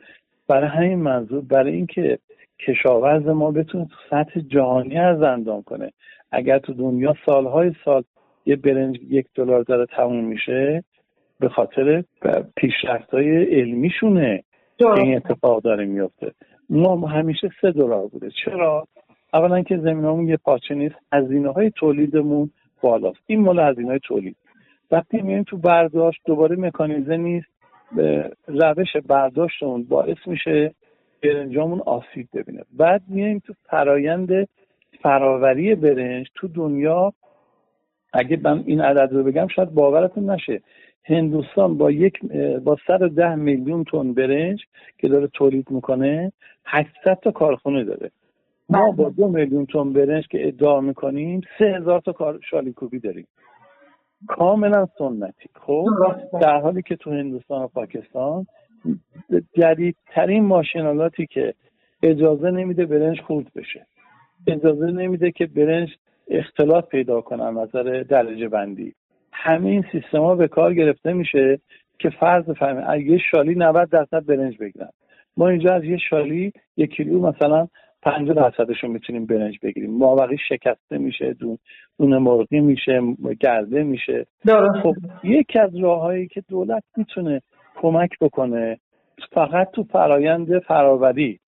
برای 0.49 0.69
همین 0.69 0.99
منظور 0.99 1.41
برای 1.41 1.73
اینکه 1.73 2.19
کشاورز 2.67 3.27
ما 3.27 3.51
بتونه 3.51 3.85
تو 3.85 3.97
سطح 4.11 4.41
جهانی 4.41 4.99
از 4.99 5.23
اندام 5.23 5.63
کنه. 5.63 5.93
اگر 6.33 6.59
تو 6.59 6.73
دنیا 6.75 7.15
سالهای 7.27 7.73
سال 7.85 8.03
یه 8.47 8.57
برنج 8.57 8.99
یک 9.09 9.27
دلار 9.35 9.63
داره 9.63 9.87
تموم 9.87 10.25
میشه 10.25 10.85
به 11.41 11.49
خاطر 11.49 12.05
پیشرفت 12.57 13.11
های 13.11 13.61
علمیشونه. 13.61 14.43
این 14.87 15.17
اتفاق 15.17 15.63
داره 15.63 15.85
میفته 15.85 16.33
ما 16.71 17.07
همیشه 17.07 17.51
سه 17.61 17.73
دلار 17.73 18.07
بوده. 18.07 18.31
چرا؟ 18.45 18.87
اولا 19.35 19.63
که 19.63 19.77
زمینمون 19.77 20.29
یه 20.29 20.37
پاچه 20.37 20.75
نیست. 20.75 20.95
هزینه 21.13 21.53
های 21.53 21.71
تولیدمون 21.71 22.51
بالاست. 22.83 23.19
این 23.27 23.41
مال 23.41 23.59
هزینه 23.59 23.89
های 23.89 23.99
تولید. 23.99 24.37
وقتی 24.91 25.23
میایم 25.23 25.43
تو 25.43 25.57
برداشت 25.57 26.21
دوباره 26.27 26.57
مکانیزه 26.57 27.17
نیست. 27.17 27.47
به 27.97 28.31
روش 28.47 28.97
برداشتمون 29.07 29.85
باعث 29.85 30.17
میشه 30.27 30.75
برنجامون 31.23 31.81
آسیب 31.81 32.29
ببینه. 32.35 32.63
بعد 32.73 33.03
میایم 33.09 33.39
تو 33.39 33.55
فرایند 33.65 34.49
فراوری 35.03 35.75
برنج. 35.75 36.27
تو 36.35 36.49
دنیا 36.49 37.13
اگه 38.13 38.41
من 38.43 38.63
این 38.67 38.81
عدد 38.81 39.13
رو 39.13 39.25
بگم 39.25 39.47
شاید 39.49 39.71
باورتون 39.71 40.31
نشه. 40.31 40.61
هندوستان 41.05 41.79
با 41.79 41.91
یک 41.91 42.21
با 42.65 42.77
ده 43.17 43.35
میلیون 43.35 43.85
تن 43.85 44.15
برنج 44.15 44.65
که 44.99 45.09
داره 45.09 45.27
تولید 45.27 45.71
می‌کنه 45.71 46.33
800 46.65 47.19
تا 47.23 47.31
کارخونه 47.31 47.85
داره. 47.85 48.11
ما 48.69 48.91
با 48.91 49.09
دو 49.09 49.29
میلیون 49.29 49.67
تن 49.67 49.93
برنج 49.93 50.29
که 50.29 50.49
ادعا 50.49 50.81
می‌کنیم 50.81 51.41
سه 51.59 51.65
هزار 51.65 52.01
تا 52.01 52.13
کار 52.13 52.41
شالیکوبی 52.51 52.99
داریم. 52.99 53.27
کاملا 54.29 54.87
سنتی. 54.99 55.49
خب 55.55 55.87
در 56.43 56.61
حالی 56.61 56.83
که 56.83 56.97
تو 56.97 57.11
هندوستان 57.11 57.63
و 57.63 57.67
پاکستان 57.67 58.47
جدیدترین 59.53 60.45
ماشینالاتی 60.45 61.27
که 61.27 61.55
اجازه 62.03 62.51
نمیده 62.51 62.87
برنج 62.87 63.21
خورد 63.21 63.47
بشه. 63.55 63.87
اجازه 64.47 64.87
نمیده 64.87 65.31
که 65.31 65.47
برنج 65.47 65.89
اختلاط 66.29 66.89
پیدا 66.89 67.21
کنن 67.21 67.59
نظر 67.59 68.03
درجه 68.09 68.49
بندی. 68.49 68.95
همه 69.43 69.69
این 69.69 69.85
سیستما 69.93 70.35
به 70.35 70.49
کار 70.49 70.75
گرفته 70.75 71.13
میشه 71.13 71.61
که 71.99 72.11
فرض 72.11 72.45
از 72.87 73.01
یه 73.01 73.19
شالی 73.31 73.55
90 73.55 73.91
درصد 73.91 74.27
برنج 74.27 74.59
بگیرن. 74.59 74.89
ما 75.37 75.49
اینجا 75.49 75.75
از 75.75 75.85
یه 75.85 75.99
شالی 76.11 76.53
یک 76.77 76.91
کیلو 76.91 77.21
مثلا 77.21 77.69
50 78.03 78.37
درصدش 78.37 78.85
رو 78.85 78.89
می‌تونیم 78.89 79.27
برنج 79.27 79.59
بگیریم. 79.63 79.99
مابقی 79.99 80.37
شکسته 80.49 80.99
میشه 80.99 81.33
دون 81.33 81.59
دونه 81.99 82.19
مرغی 82.19 82.61
میشه 82.61 83.01
گرده 83.41 83.83
میشه. 83.83 84.27
خب 84.83 84.95
یکی 85.25 85.59
از 85.59 85.77
راههایی 85.77 86.29
که 86.29 86.43
دولت 86.49 86.83
می‌تونه 86.97 87.43
کمک 87.77 88.11
بکنه 88.21 88.79
فقط 89.33 89.71
تو 89.71 89.83
فرایند 89.83 90.59
فراوری. 90.59 91.40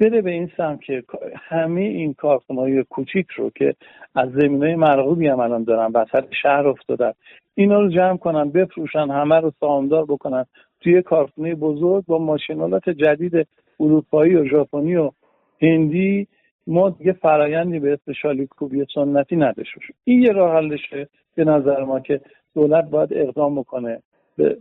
بره 0.00 0.22
به 0.22 0.30
این 0.30 0.50
سمت 0.56 0.80
که 0.80 1.02
همه 1.34 1.80
این 1.80 2.14
کارخانه‌های 2.14 2.84
کوچیک 2.90 3.26
رو 3.30 3.50
که 3.50 3.74
از 4.14 4.30
زمینای 4.30 4.74
مرغوبی 4.74 5.28
هم 5.28 5.40
الان 5.40 5.64
دارن 5.64 5.92
وسط 5.94 6.24
شهر 6.42 6.68
افتادن 6.68 7.12
اینا 7.54 7.80
رو 7.80 7.88
جمع 7.88 8.16
کنن 8.16 8.50
بفروشن 8.50 9.10
همه 9.10 9.40
رو 9.40 9.52
سامدار 9.60 10.04
بکنن. 10.04 10.44
توی 10.80 11.02
کارخونه 11.02 11.54
بزرگ 11.54 12.04
با 12.06 12.18
ماشینالات 12.18 12.90
جدید 12.90 13.48
اروپایی 13.80 14.34
و 14.34 14.44
ژاپنی 14.44 14.96
و 14.96 15.10
هندی 15.62 16.26
ما 16.66 16.90
دیگه 16.90 17.12
فرایندی 17.12 17.78
به 17.78 17.92
اسم 17.92 18.12
شالیکوبی 18.12 18.86
سنتی 18.94 19.36
نداشته 19.36 19.80
این 20.04 20.22
یه 20.22 20.32
راه 20.32 20.56
حلشه 20.56 21.08
به 21.34 21.44
نظر 21.44 21.84
ما 21.84 22.00
که 22.00 22.20
دولت 22.54 22.90
باید 22.90 23.08
اقدام 23.12 23.60
بکنه 23.60 24.02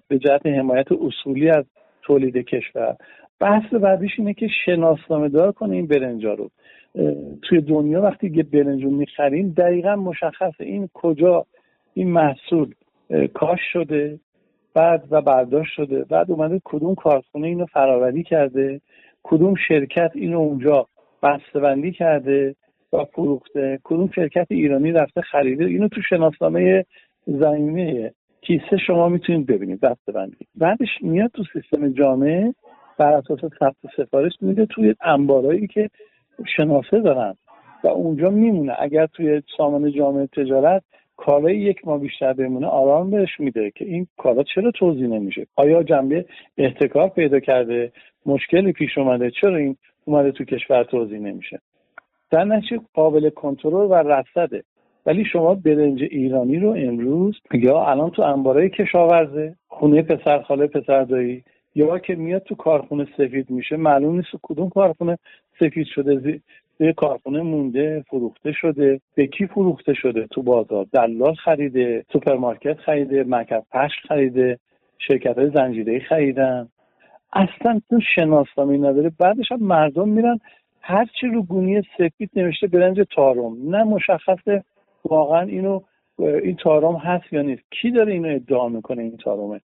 به 0.08 0.20
جهت 0.20 0.46
حمایت 0.46 0.92
اصولی 0.92 1.50
از 1.50 1.66
تولید 2.02 2.38
کشور. 2.38 2.96
بحث 3.40 3.74
بعدیش 3.74 4.12
اینه 4.18 4.34
که 4.34 4.48
شناسنامه 4.66 5.30
دار 5.30 5.52
کنه 5.52 5.76
این 5.76 5.88
برنجا 5.88 6.34
رو. 6.34 6.50
توی 7.42 7.62
دنیا 7.62 8.02
وقتی 8.02 8.28
یه 8.28 8.44
برنج 8.44 8.84
رو 8.84 8.90
می‌خریم 8.92 9.54
دقیقا 9.58 9.96
مشخصه 9.96 10.64
این 10.64 10.90
کجا 10.94 11.46
این 11.94 12.12
محصول 12.12 12.74
کاش 13.34 13.60
شده 13.74 14.20
بعد 14.74 15.04
و 15.12 15.22
برداشت 15.22 15.74
شده 15.74 16.04
بعد 16.04 16.32
اومده 16.32 16.62
کدوم 16.64 16.96
کارخونه 16.96 17.48
اینو 17.48 17.66
فراوری 17.66 18.24
کرده 18.24 18.82
کدوم 19.24 19.56
شرکت 19.68 20.12
اینو 20.16 20.40
اونجا 20.40 20.88
بسته‌بندی 21.24 21.92
کرده 21.92 22.56
و 22.94 23.06
فروخته 23.06 23.80
کدوم 23.84 24.10
شرکت 24.16 24.48
ایرانی 24.50 24.92
رفته 24.92 25.22
خریده. 25.22 25.66
اینو 25.66 25.88
تو 25.88 26.02
شناسنامه 26.02 26.86
زمینه 27.28 28.14
کیسه 28.42 28.78
شما 28.88 29.10
می‌تونید 29.10 29.46
ببینید 29.46 29.80
بسته‌بندی. 29.80 30.48
بعدش 30.56 30.90
میاد 31.02 31.32
تو 31.32 31.44
سیستم 31.54 31.94
جامعه 31.94 32.54
بر 32.98 33.14
اساس 33.14 33.40
ثبت 33.60 33.76
سفارش 33.98 34.32
میده 34.42 34.66
توی 34.66 34.96
انبارایی 35.02 35.68
که 35.68 35.90
شناسه 36.58 37.00
دارن 37.00 37.36
و 37.84 37.88
اونجا 37.88 38.30
میمونه. 38.30 38.76
اگر 38.80 39.06
توی 39.06 39.42
سامان 39.58 39.92
جامعه 39.92 40.28
تجارت 40.28 40.84
کالای 41.18 41.58
یک 41.58 41.88
ماه 41.88 42.00
بیشتر 42.00 42.34
بمونه 42.34 42.68
آرام 42.68 43.10
بهش 43.10 43.40
میده 43.40 43.72
که 43.72 43.86
این 43.86 44.08
کالا 44.18 44.44
چرا 44.44 44.72
توضیح 44.72 45.08
نمیشه؟ 45.08 45.48
آیا 45.56 45.84
جنبه 45.84 46.26
احتکار 46.58 47.10
پیدا 47.10 47.40
کرده؟ 47.40 47.92
مشکلی 48.26 48.72
پیش 48.72 48.98
اومده؟ 48.98 49.32
چرا 49.32 49.56
این 49.56 49.78
اومده 50.06 50.32
تو 50.32 50.44
کشور 50.44 50.84
توزیع 50.84 51.20
نمیشه؟ 51.20 51.60
در 52.32 52.44
نتیجه 52.44 52.80
قابل 52.94 53.30
کنترل 53.30 53.74
و 53.74 53.94
رصده. 53.94 54.64
ولی 55.06 55.26
شما 55.26 55.56
برنج 55.56 56.04
ایرانی 56.04 56.60
رو 56.60 56.70
امروز 56.70 57.36
یا 57.54 57.86
الان 57.86 58.10
تو 58.10 58.22
انبارای 58.22 58.70
کشاورزه 58.70 59.56
خونه 59.68 60.02
پسر 60.02 60.42
خاله 60.42 60.68
پسر 60.68 61.04
دایی 61.04 61.44
یا 61.76 62.00
که 62.00 62.16
میاد 62.16 62.44
تو 62.44 62.56
کارخونه 62.56 63.08
سفید 63.18 63.50
میشه 63.50 63.78
معلوم 63.78 64.16
نیست 64.16 64.28
کدوم 64.44 64.70
کارخونه 64.70 65.18
سفید 65.60 65.88
شده. 65.88 66.42
زیر 66.80 66.92
کارخونه 66.92 67.42
مونده 67.42 68.04
فروخته 68.10 68.52
شده. 68.52 69.02
به 69.16 69.28
کی 69.28 69.48
فروخته 69.48 69.94
شده؟ 69.94 70.28
تو 70.28 70.42
بازار. 70.42 70.86
دلال 70.94 71.34
خریده 71.34 72.06
سوپرمارکت 72.14 72.78
خریده 72.78 73.24
مرکز 73.24 73.62
پخش 73.72 74.08
خریده 74.08 74.60
شرکت 74.98 75.38
های 75.38 75.50
زنجیره 75.50 76.00
خریدن. 76.00 76.70
اصلا 77.34 77.82
تو 77.90 78.00
شناسنامه 78.16 78.78
نداره. 78.78 79.12
بعدش 79.20 79.52
هم 79.52 79.64
مردم 79.64 80.10
میرن 80.10 80.40
هرچی 80.82 81.28
رو 81.28 81.44
گونی 81.44 81.82
سفید 81.98 82.30
نوشته 82.36 82.68
برنج 82.68 83.02
تارم. 83.16 83.70
نه 83.70 83.84
مشخصه 83.84 84.64
واقعا 85.06 85.42
اینو 85.42 85.82
این 86.20 86.56
تارم 86.56 86.96
هست 86.96 87.34
یا 87.34 87.42
نیست. 87.42 87.64
کی 87.72 87.92
داره 87.92 88.14
اینو 88.14 88.36
ادعا 88.36 88.70
می‌کنه 88.70 89.04
این 89.04 89.18
تارمه؟ 89.18 89.62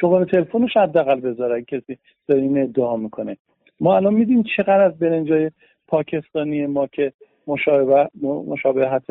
شماره 0.00 0.24
تلفنش 0.24 0.76
حداقل 0.76 1.20
بذاره 1.20 1.62
کسی 1.62 1.98
داره 2.28 2.42
این 2.42 2.62
ادعا 2.62 2.96
می‌کنه. 2.96 3.36
ما 3.80 3.96
الان 3.96 4.14
میدیم 4.14 4.42
چقدر 4.56 4.80
از 4.80 4.98
برنجای 4.98 5.50
پاکستانی 5.88 6.66
ما 6.66 6.86
که 6.86 7.12
مشابه 7.46 8.08
مشابهت 8.22 9.02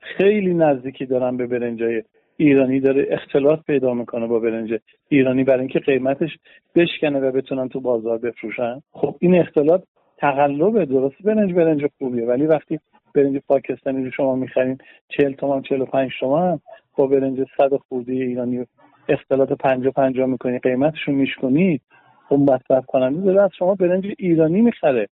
خیلی 0.00 0.54
نزدیکی 0.54 1.06
دارن 1.06 1.36
به 1.36 1.46
برنجای 1.46 2.02
ایرانی 2.36 2.80
داره 2.80 3.06
اختلاط 3.10 3.60
پیدا 3.66 3.94
می‌کنه 3.94 4.26
با 4.26 4.38
برنج 4.38 4.74
ایرانی 5.08 5.44
برای 5.44 5.60
اینکه 5.60 5.78
قیمتش 5.78 6.30
بشکنه 6.74 7.20
و 7.20 7.32
بتونن 7.32 7.68
تو 7.68 7.80
بازار 7.80 8.18
بفروشن. 8.18 8.82
خب 8.92 9.16
این 9.20 9.34
اختلاط 9.34 9.82
تقلبه. 10.18 10.84
درست 10.84 11.22
برنج 11.22 11.52
برنج 11.52 11.86
خوبیه 11.98 12.24
ولی 12.24 12.46
وقتی 12.46 12.80
برنج 13.14 13.36
پاکستانی 13.48 14.04
رو 14.04 14.10
شما 14.10 14.34
می‌خرین 14.34 14.78
40 15.08 15.32
تومن 15.32 15.62
45 15.62 16.10
تومن 16.20 16.58
با 16.96 17.06
برنج 17.06 17.44
صد 17.56 17.76
خورده 17.88 18.12
ایرانی 18.12 18.66
اختلاط 19.08 19.52
50 19.52 19.92
50 19.92 20.26
می‌کنی 20.26 20.58
قیمتشون 20.58 21.14
میشکنید 21.14 21.82
خب 22.28 22.36
مصرف 22.36 22.86
کننده 22.86 23.20
داره 23.20 23.42
از 23.42 23.50
شما 23.58 23.74
برنج 23.74 24.06
ایرانی 24.18 24.60
می‌خره. 24.60 25.08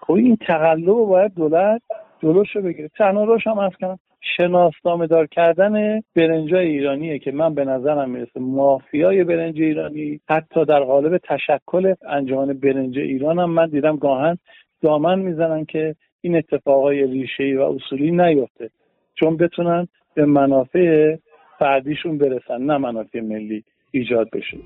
خب 0.00 0.12
این 0.12 0.36
تقلب 0.36 0.86
باید 0.86 1.34
دولت 1.34 1.82
جلوش 2.22 2.56
رو 2.56 2.62
بگیره. 2.62 2.88
تنها 2.98 3.24
روش 3.24 3.46
هم 3.46 3.58
از 3.58 3.72
کنم 3.80 3.98
شناسنامه 4.36 5.06
دار 5.06 5.26
کردن 5.26 6.00
برنجای 6.16 6.66
ایرانیه 6.66 7.18
که 7.18 7.32
من 7.32 7.54
به 7.54 7.64
نظرم 7.64 8.10
می‌رسه 8.10 8.40
مافیای 8.40 9.24
برنج 9.24 9.60
ایرانی. 9.60 10.20
حتی 10.28 10.64
در 10.64 10.80
قالب 10.80 11.18
تشکل 11.18 11.94
انجمن 12.08 12.52
برنج 12.52 12.98
ایران 12.98 13.38
هم 13.38 13.50
من 13.50 13.66
دیدم 13.66 13.96
گاهن 13.96 14.38
دامن 14.82 15.18
می‌زنن 15.18 15.64
که 15.64 15.94
این 16.20 16.36
اتفاقای 16.36 17.06
ریشه‌ای 17.06 17.54
و 17.54 17.62
اصولی 17.62 18.10
نیفته. 18.10 18.70
چون 19.14 19.36
بتونن 19.36 19.88
به 20.14 20.24
منافع 20.24 21.16
فردیشون 21.62 22.18
برسن 22.18 22.62
نه 22.62 22.78
منافع 22.78 23.20
ملی 23.20 23.64
ایجاد 23.90 24.30
بشه. 24.30 24.56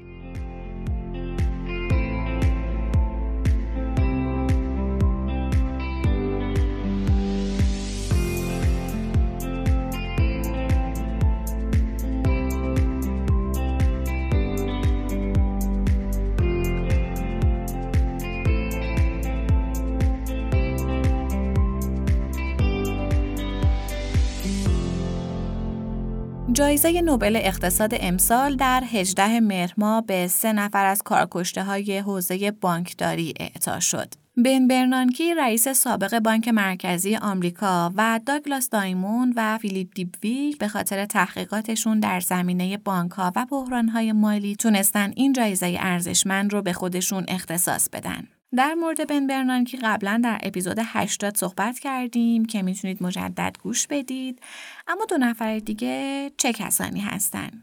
جایزه 26.56 27.00
نوبل 27.00 27.36
اقتصاد 27.36 27.90
امسال 28.00 28.56
در 28.56 28.82
18 28.86 29.40
مهر 29.40 29.72
ماه 29.76 30.06
به 30.06 30.26
سه 30.26 30.52
نفر 30.52 30.86
از 30.86 31.02
کارکشته 31.02 31.64
های 31.64 31.98
حوزه 31.98 32.50
بانکداری 32.50 33.34
اعطا 33.40 33.80
شد. 33.80 34.14
بن 34.36 34.68
برنانکی 34.68 35.34
رئیس 35.34 35.68
سابق 35.68 36.18
بانک 36.18 36.48
مرکزی 36.48 37.16
آمریکا 37.16 37.92
و 37.96 38.20
داگلاس 38.26 38.70
دایمون 38.70 39.32
و 39.36 39.58
فیلیپ 39.58 39.88
دیبویک 39.94 40.58
به 40.58 40.68
خاطر 40.68 41.04
تحقیقاتشون 41.04 42.00
در 42.00 42.20
زمینه 42.20 42.76
بانک 42.76 43.12
ها 43.12 43.32
و 43.36 43.46
بحران 43.50 43.88
های 43.88 44.12
مالی 44.12 44.56
تونستن 44.56 45.12
این 45.16 45.32
جایزه 45.32 45.76
ارزشمند 45.80 46.52
رو 46.52 46.62
به 46.62 46.72
خودشون 46.72 47.24
اختصاص 47.28 47.88
بدن. 47.88 48.28
در 48.56 48.74
مورد 48.74 49.08
بن 49.08 49.26
برنانکی 49.26 49.76
قبلا 49.76 50.20
در 50.24 50.40
اپیزود 50.42 50.78
80 50.82 51.36
صحبت 51.36 51.78
کردیم 51.78 52.44
که 52.44 52.62
می‌تونید 52.62 53.02
مجدد 53.02 53.56
گوش 53.62 53.86
بدید 53.86 54.40
اما 54.86 55.04
دو 55.04 55.18
نفر 55.18 55.58
دیگه 55.58 56.30
چه 56.36 56.52
کسانی 56.52 57.00
هستند 57.00 57.62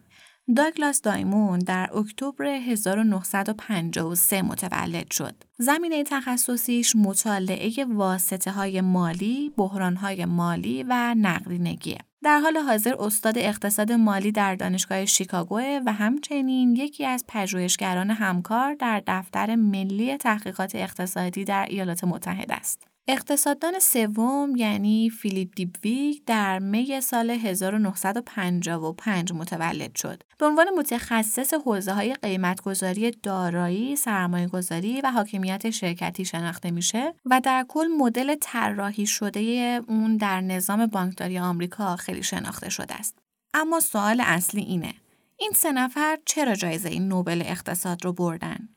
داگلاس 0.56 1.02
دایمون 1.02 1.60
در 1.60 1.90
اکتبر 1.98 2.46
1953 2.46 4.42
متولد 4.42 5.12
شد. 5.12 5.36
زمینه 5.58 6.04
تخصصیش 6.04 6.96
مطالعه 6.96 7.86
واسطه 7.86 8.52
های 8.52 8.82
مالی، 8.82 9.54
بحران 9.58 9.96
های 9.96 10.26
مالی 10.26 10.86
و 10.90 11.16
نقدینگیه. 11.18 11.98
در 12.24 12.40
حال 12.40 12.58
حاضر 12.58 12.96
استاد 13.00 13.38
اقتصاد 13.38 13.92
مالی 13.92 14.32
در 14.32 14.56
دانشگاه 14.56 15.06
شیکاگو 15.06 15.60
و 15.86 15.94
همچنین 15.94 16.76
یکی 16.76 17.06
از 17.06 17.26
پژوهشگران 17.28 18.10
همکار 18.10 18.74
در 18.74 19.04
دفتر 19.08 19.56
ملی 19.56 20.18
تحقیقات 20.18 20.76
اقتصادی 20.76 21.44
در 21.44 21.66
ایالات 21.70 22.04
متحده 22.04 22.54
است. 22.54 22.93
اقتصاددان 23.08 23.80
سوم 23.80 24.56
یعنی 24.56 25.10
فیلیپ 25.10 25.50
دیبویگ 25.56 26.22
در 26.26 26.60
می 26.60 27.02
سال 27.02 27.30
1955 27.30 29.34
متولد 29.34 29.96
شد. 29.96 30.24
به 30.38 30.46
عنوان 30.46 30.68
متخصص 30.78 31.54
حوزه 31.54 31.94
های 31.94 32.14
قیمتگذاری 32.14 33.12
دارایی، 33.12 33.96
سرمایه 33.96 34.48
گذاری 34.48 35.02
و 35.02 35.12
حاکمیت 35.12 35.70
شرکتی 35.70 36.26
شناخته 36.26 36.72
میشه 36.72 37.14
و 37.26 37.42
در 37.44 37.66
کل 37.68 37.88
مدل 37.98 38.36
طراحی 38.42 39.06
شده 39.06 39.42
اون 39.88 40.18
در 40.18 40.42
نظام 40.42 40.86
بانکداری 40.86 41.40
آمریکا 41.40 41.96
خیلی 41.96 42.24
شناخته 42.24 42.70
شده 42.70 42.96
است. 42.96 43.20
اما 43.54 43.80
سوال 43.80 44.22
اصلی 44.26 44.62
اینه 44.62 44.94
این 45.38 45.52
سه 45.56 45.72
نفر 45.72 46.18
چرا 46.26 46.56
جایزه 46.56 46.90
این 46.90 47.08
نوبل 47.08 47.42
اقتصاد 47.46 48.06
رو 48.06 48.14
بردن؟ 48.14 48.70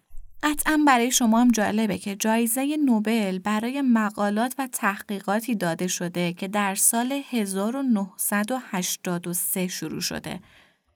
قطعا 0.47 0.80
برای 0.86 1.11
شما 1.11 1.40
هم 1.40 1.51
جالبه 1.51 1.99
که 1.99 2.16
جایزه 2.16 2.76
نوبل 2.84 3.38
برای 3.38 3.82
مقالات 3.82 4.55
و 4.59 4.68
تحقیقاتی 4.72 5.55
داده 5.55 5.86
شده 5.86 6.32
که 6.32 6.49
در 6.49 6.74
سال 6.74 7.22
1983 7.30 9.68
شروع 9.68 10.01
شده 10.01 10.40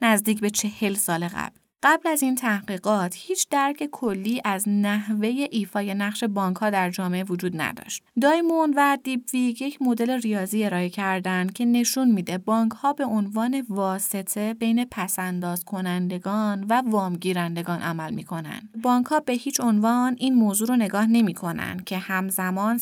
نزدیک 0.03 0.41
به 0.41 0.51
چهل 0.51 0.95
سال 0.95 1.29
قبل. 1.29 1.60
قبل 1.83 2.09
از 2.09 2.23
این 2.23 2.35
تحقیقات 2.35 3.15
هیچ 3.17 3.49
درک 3.51 3.89
کلی 3.93 4.41
از 4.45 4.69
نحوه 4.69 5.29
ایفای 5.51 5.95
نقش 5.95 6.25
بانک 6.25 6.57
ها 6.57 6.71
در 6.71 6.91
جامعه 6.91 7.25
وجود 7.25 7.61
نداشت. 7.61 8.03
دایموند 8.21 8.75
و 8.77 8.99
دیبویگ 9.05 9.63
یک 9.63 9.83
مدل 9.83 10.11
ریاضی 10.11 10.65
ارائه 10.65 10.89
کردند 10.89 11.53
که 11.53 11.65
نشون 11.65 12.11
میده 12.11 12.39
بانک 12.39 12.73
ها 12.73 12.93
به 12.93 13.05
عنوان 13.05 13.65
واسطه 13.69 14.55
بین 14.55 14.85
پس‌انداز 14.85 15.65
کنندگان 15.65 16.65
و 16.69 16.83
وامگیرندگان 16.87 17.83
عمل 17.83 18.15
می‌کنن. 18.15 18.61
بانک 18.83 19.07
ها 19.07 19.21
به 19.21 19.33
هیچ 19.33 19.61
عنوان 19.61 20.17
این 20.19 20.35
موضوع 20.35 20.69
رو 20.69 20.77
نگاه 20.77 21.07
نمی‌کنن 21.07 21.81
که 21.87 21.99
همزمان 21.99 22.81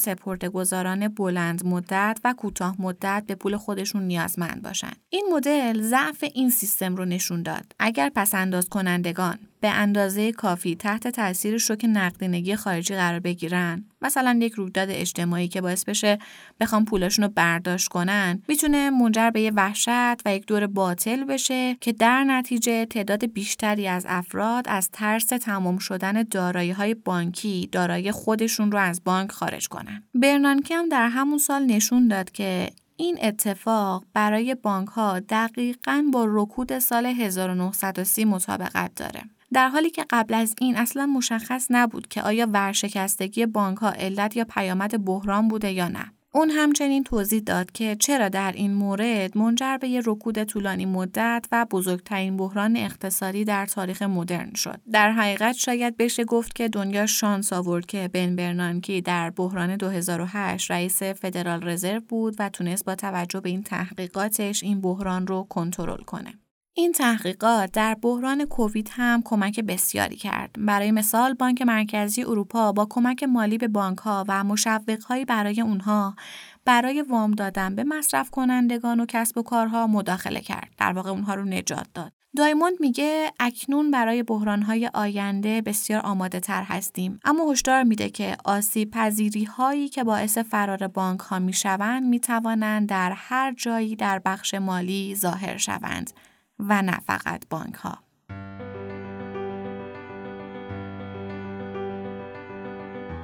گذاران 0.53 1.09
بلند 1.09 1.67
مدت 1.67 2.21
و 2.25 2.35
کوتاه 2.39 2.77
مدت 2.79 3.25
به 3.27 3.35
پول 3.35 3.57
خودشون 3.57 4.03
نیازمند 4.03 4.63
باشن. 4.63 4.93
این 5.11 5.27
مدل 5.33 5.83
ضعف 5.83 6.25
این 6.35 6.51
سیستم 6.51 6.97
رو 6.97 7.05
نشون 7.05 7.43
داد. 7.43 7.73
اگر 7.79 8.09
پسنداز 8.09 8.69
کنندگان 8.89 9.39
به 9.61 9.69
اندازه 9.69 10.33
کافی 10.33 10.77
تحت 10.77 11.09
تاثیر 11.09 11.59
شوک 11.59 11.85
نقدینگی 11.89 12.57
خارجی 12.57 12.95
قرار 12.95 13.21
بگیرن. 13.21 13.85
مثلا 14.03 14.39
یک 14.43 14.53
رویداد 14.53 14.89
اجتماعی 14.91 15.49
که 15.49 15.61
باعث 15.61 15.85
بشه 15.85 16.19
بخوام 16.61 16.85
پولاشون 16.85 17.25
رو 17.25 17.31
برداشت 17.35 17.89
کنن 17.89 18.43
می‌تونه 18.49 18.91
منجر 18.91 19.31
به 19.31 19.41
یه 19.41 19.51
وحشت 19.51 20.27
و 20.27 20.35
یک 20.35 20.47
دور 20.47 20.67
باطل 20.67 21.25
بشه 21.25 21.77
که 21.81 21.93
در 21.93 22.25
نتیجه 22.25 22.87
تعداد 22.87 23.33
بیشتری 23.33 23.89
از 23.89 24.07
افراد 24.09 24.65
از 24.69 24.91
ترس 24.93 25.27
تمام 25.27 25.79
شدن 25.79 26.23
دارایی 26.23 26.71
های 26.71 26.95
بانکی 26.95 27.69
دارایی 27.73 28.13
خودشون 28.13 28.73
رو 28.73 28.79
از 28.79 29.05
بانک 29.05 29.33
خارج 29.33 29.69
کنن. 29.69 30.03
برنانکی 30.15 30.75
هم 30.75 30.89
در 30.89 31.09
همون 31.09 31.39
سال 31.39 31.65
نشون 31.65 32.09
داد 32.09 32.31
که 32.31 32.71
این 33.01 33.19
اتفاق 33.23 34.05
برای 34.13 34.55
بانک 34.55 34.89
ها 34.89 35.21
دقیقا 35.21 36.05
با 36.13 36.27
رکود 36.29 36.79
سال 36.79 37.07
1930 37.07 38.25
مطابقت 38.25 38.95
داره. 38.97 39.23
در 39.53 39.69
حالی 39.69 39.91
که 39.91 40.05
قبل 40.11 40.35
از 40.35 40.55
این 40.61 40.77
اصلا 40.77 41.07
مشخص 41.07 41.67
نبود 41.71 42.09
که 42.09 42.23
آیا 42.23 42.47
ورشکستگی 42.53 43.47
بانک 43.47 43.79
ها 43.79 43.91
علت 43.91 44.37
یا 44.37 44.45
پیامد 44.45 45.05
بحران 45.05 45.49
بوده 45.49 45.73
یا 45.73 45.89
نه. 45.89 46.13
اون 46.33 46.51
همچنین 46.51 47.05
توضیح 47.05 47.41
داد 47.41 47.73
که 47.73 47.97
چرا 48.01 48.29
در 48.29 48.53
این 48.53 48.75
مورد 48.75 49.39
منجر 49.39 49.77
به 49.77 49.89
یک 49.89 50.05
رکود 50.07 50.45
طولانی 50.45 50.87
مدت 50.87 51.47
و 51.53 51.67
بزرگترین 51.71 52.37
بحران 52.37 52.77
اقتصادی 52.77 53.45
در 53.45 53.67
تاریخ 53.67 54.03
مدرن 54.03 54.55
شد. 54.55 54.81
در 54.93 55.13
حقیقت 55.13 55.53
شاید 55.53 55.97
بشه 55.97 56.25
گفت 56.25 56.55
که 56.55 56.69
دنیا 56.69 57.07
شانس 57.07 57.53
آورد 57.53 57.87
که 57.87 58.09
بن 58.13 58.37
برنانکی 58.37 59.01
در 59.01 59.31
بحران 59.31 59.77
2008 59.77 60.71
رئیس 60.71 61.03
فدرال 61.03 61.69
رزرو 61.69 62.01
بود 62.01 62.37
و 62.39 62.49
تونست 62.49 62.85
با 62.85 62.95
توجه 62.95 63.41
به 63.41 63.49
این 63.49 63.63
تحقیقاتش 63.63 64.63
این 64.63 64.81
بحران 64.81 65.27
رو 65.27 65.47
کنترل 65.51 66.03
کنه. 66.03 66.35
این 66.79 66.93
تحقیقات 66.93 67.73
در 67.73 67.95
بحران 67.95 68.45
کووید 68.45 68.91
هم 68.93 69.23
کمک 69.25 69.61
بسیاری 69.61 70.17
کرد. 70.17 70.51
برای 70.59 70.91
مثال 70.91 71.35
بانک 71.35 71.63
مرکزی 71.63 72.23
اروپا 72.23 72.73
با 72.73 72.87
کمک 72.91 73.23
مالی 73.23 73.59
به 73.59 73.69
بانک 73.69 73.99
ها 73.99 74.25
و 74.29 74.45
مشوق 74.45 75.25
برای 75.29 75.61
اونها 75.61 76.15
برای 76.65 77.03
وام 77.03 77.31
دادن 77.31 77.75
به 77.75 77.85
مصرف 77.85 78.31
کنندگان 78.31 79.01
و 79.01 79.07
کسب 79.09 79.39
و 79.39 79.43
کارها 79.43 79.87
مداخله 79.87 80.41
کرد. 80.41 80.71
در 80.79 80.93
واقع 80.93 81.11
اونها 81.11 81.35
رو 81.35 81.45
نجات 81.45 81.87
داد. 81.95 82.13
دایموند 82.37 82.75
میگه 82.81 83.33
اکنون 83.41 83.91
برای 83.91 84.23
بحرانهای 84.23 84.91
آینده 84.95 85.63
بسیار 85.63 86.01
آماده 86.01 86.41
تر 86.41 86.63
هستیم 86.63 87.21
اما 87.25 87.53
هشدار 87.53 87.83
میده 87.83 88.11
که 88.11 88.37
آسیب 88.45 88.91
پذیری 88.91 89.45
هایی 89.45 89.89
که 89.89 90.05
باعث 90.05 90.39
فرار 90.39 90.89
بانک 90.89 91.21
ها 91.21 91.39
می‌شوند 91.39 92.03
می‌توانند 92.03 92.89
در 92.89 93.13
هر 93.17 93.53
جایی 93.53 93.97
در 93.97 94.19
بخش 94.25 94.55
مالی 94.55 95.15
ظاهر 95.15 95.57
شوند 95.57 96.11
و 96.59 96.83
نه 96.83 96.99
فقط 97.07 97.45
بانک 97.51 97.75
ها. 97.75 97.99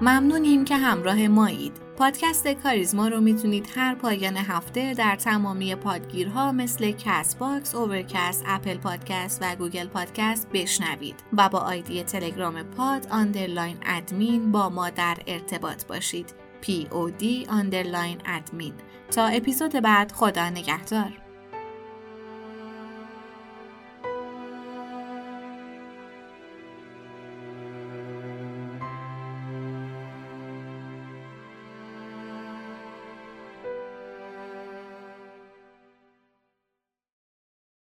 ممنونیم 0.01 0.65
که 0.65 0.77
همراه 0.77 1.29
مایید. 1.29 1.81
پادکست 1.97 2.49
کاریزما 2.49 3.09
رو 3.09 3.21
می‌تونید 3.21 3.69
هر 3.77 3.95
پایان 3.95 4.37
هفته 4.37 4.95
در 4.95 5.17
تمامی 5.17 5.75
پادگیرها 5.75 6.53
مثل 6.53 6.91
Castbox، 6.91 7.75
Overcast، 7.75 8.45
Apple 8.47 8.77
Podcast 8.77 9.43
و 9.43 9.57
Google 9.57 9.87
Podcast 9.87 10.49
بشنوید 10.53 11.15
و 11.33 11.49
با 11.49 11.59
آیدی 11.59 12.03
تلگرام 12.03 12.63
pod 12.63 13.07
underline 13.11 13.77
admin 13.87 14.53
با 14.53 14.69
ما 14.69 14.91
در 14.91 15.17
ارتباط 15.27 15.87
باشید. 15.87 16.35
POD 16.63 17.49
underline 17.49 18.19
admin 18.27 18.75
تا 19.11 19.27
اپیزود 19.27 19.73
بعد 19.73 20.13
خدا 20.13 20.51
نگهدار 20.51 21.24